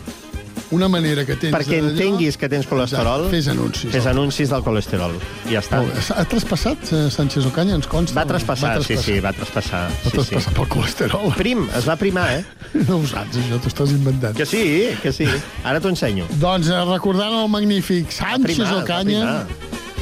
[0.70, 1.50] Una manera que tens...
[1.54, 3.24] perquè entenguis que tens colesterol...
[3.30, 3.90] Fes anuncis.
[3.90, 5.16] Fes anuncis del colesterol.
[5.50, 5.80] I ja està.
[5.82, 6.02] Bé.
[6.14, 8.14] Ha traspassat eh, Sánchez Ocaña, ens consta?
[8.18, 9.82] Va traspassar, sí, sí, va traspassar.
[9.90, 11.34] Va sí, traspassar pel colesterol.
[11.38, 12.44] Prim, es va primar, eh?
[12.86, 14.38] No ho saps, això, t'ho estàs inventant.
[14.38, 14.64] Que sí,
[15.02, 15.26] que sí.
[15.66, 16.30] Ara t'ho ensenyo.
[16.42, 19.36] Doncs eh, recordant el magnífic Sánchez primar, va Ocaña...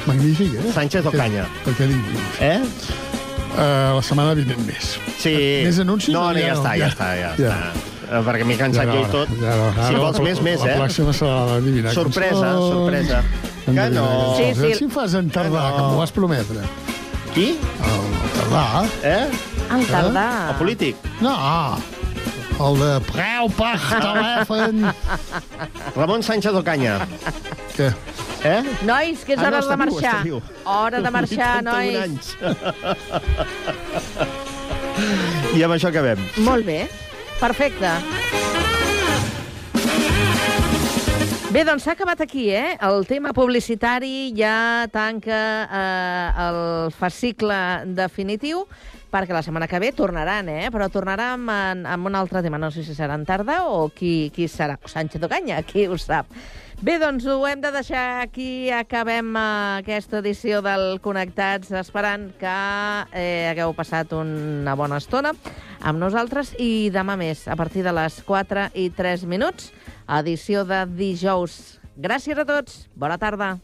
[0.09, 0.73] Magnífic, eh?
[0.77, 1.49] Sánchez Ocaña.
[1.65, 2.41] Per què dic magnífic?
[2.45, 3.05] Eh?
[3.59, 4.99] Uh, la setmana vinent més.
[5.17, 5.39] Sí.
[5.65, 6.13] Més anuncis?
[6.13, 7.97] No, o no, ja, està, ja, està, ja, està.
[8.09, 9.29] Eh, Perquè m'he cansat Ja jo no, i tot.
[9.41, 9.65] ja no.
[9.75, 10.79] si Ara vols la- més, més, la eh?
[10.81, 13.23] pròxima serà Sorpresa, sorpresa.
[13.67, 14.35] Que no.
[14.39, 14.75] Sí, Sí.
[14.79, 16.61] Si em fas en tardar, que m'ho vas prometre.
[17.35, 17.59] Qui?
[17.85, 18.01] El,
[18.39, 18.87] tardar.
[19.03, 19.29] Eh?
[19.77, 20.49] El tardar.
[20.51, 20.97] El polític.
[21.21, 21.35] No,
[22.59, 24.95] el de preu per telèfon.
[25.95, 26.99] Ramon Sánchez Ocaña.
[27.77, 27.93] Què?
[28.49, 28.63] Eh?
[28.87, 30.23] Nois, que és Ah, no, hora està de marxar.
[30.25, 30.41] viu.
[30.65, 31.97] Hora de marxar, 81 nois.
[32.03, 32.37] anys.
[35.59, 36.19] I amb això acabem.
[36.47, 36.81] Molt bé.
[37.39, 37.91] Perfecte.
[41.49, 42.75] Bé, doncs s'ha acabat aquí, eh?
[42.85, 46.59] El tema publicitari ja tanca eh, el
[46.93, 47.57] fascicle
[47.97, 48.67] definitiu
[49.09, 50.69] perquè la setmana que ve tornaran, eh?
[50.75, 52.61] Però tornaran amb, amb un altre tema.
[52.61, 54.77] No sé si serà en tarda o qui, qui serà.
[54.85, 56.29] Sánchez Ocaña, qui ho sap.
[56.79, 58.71] Bé, doncs ho hem de deixar aquí.
[58.71, 59.41] Acabem eh,
[59.81, 62.53] aquesta edició del Connectats esperant que
[63.19, 65.33] eh, hagueu passat una bona estona
[65.83, 69.73] amb nosaltres i demà més, a partir de les 4 i 3 minuts,
[70.21, 71.81] edició de dijous.
[71.99, 72.85] Gràcies a tots.
[72.95, 73.57] Bona tarda.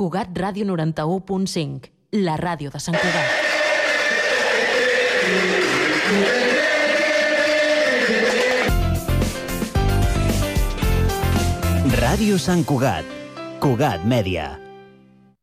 [0.00, 1.90] Cugat Ràdio 91.5,
[2.24, 3.50] la ràdio de Sant Cugat.
[12.00, 13.12] Ràdio Sant Cugat.
[13.60, 14.48] Cugat Mèdia.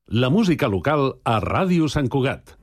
[0.10, 2.58] La música local a Ràdio Sant Cugat.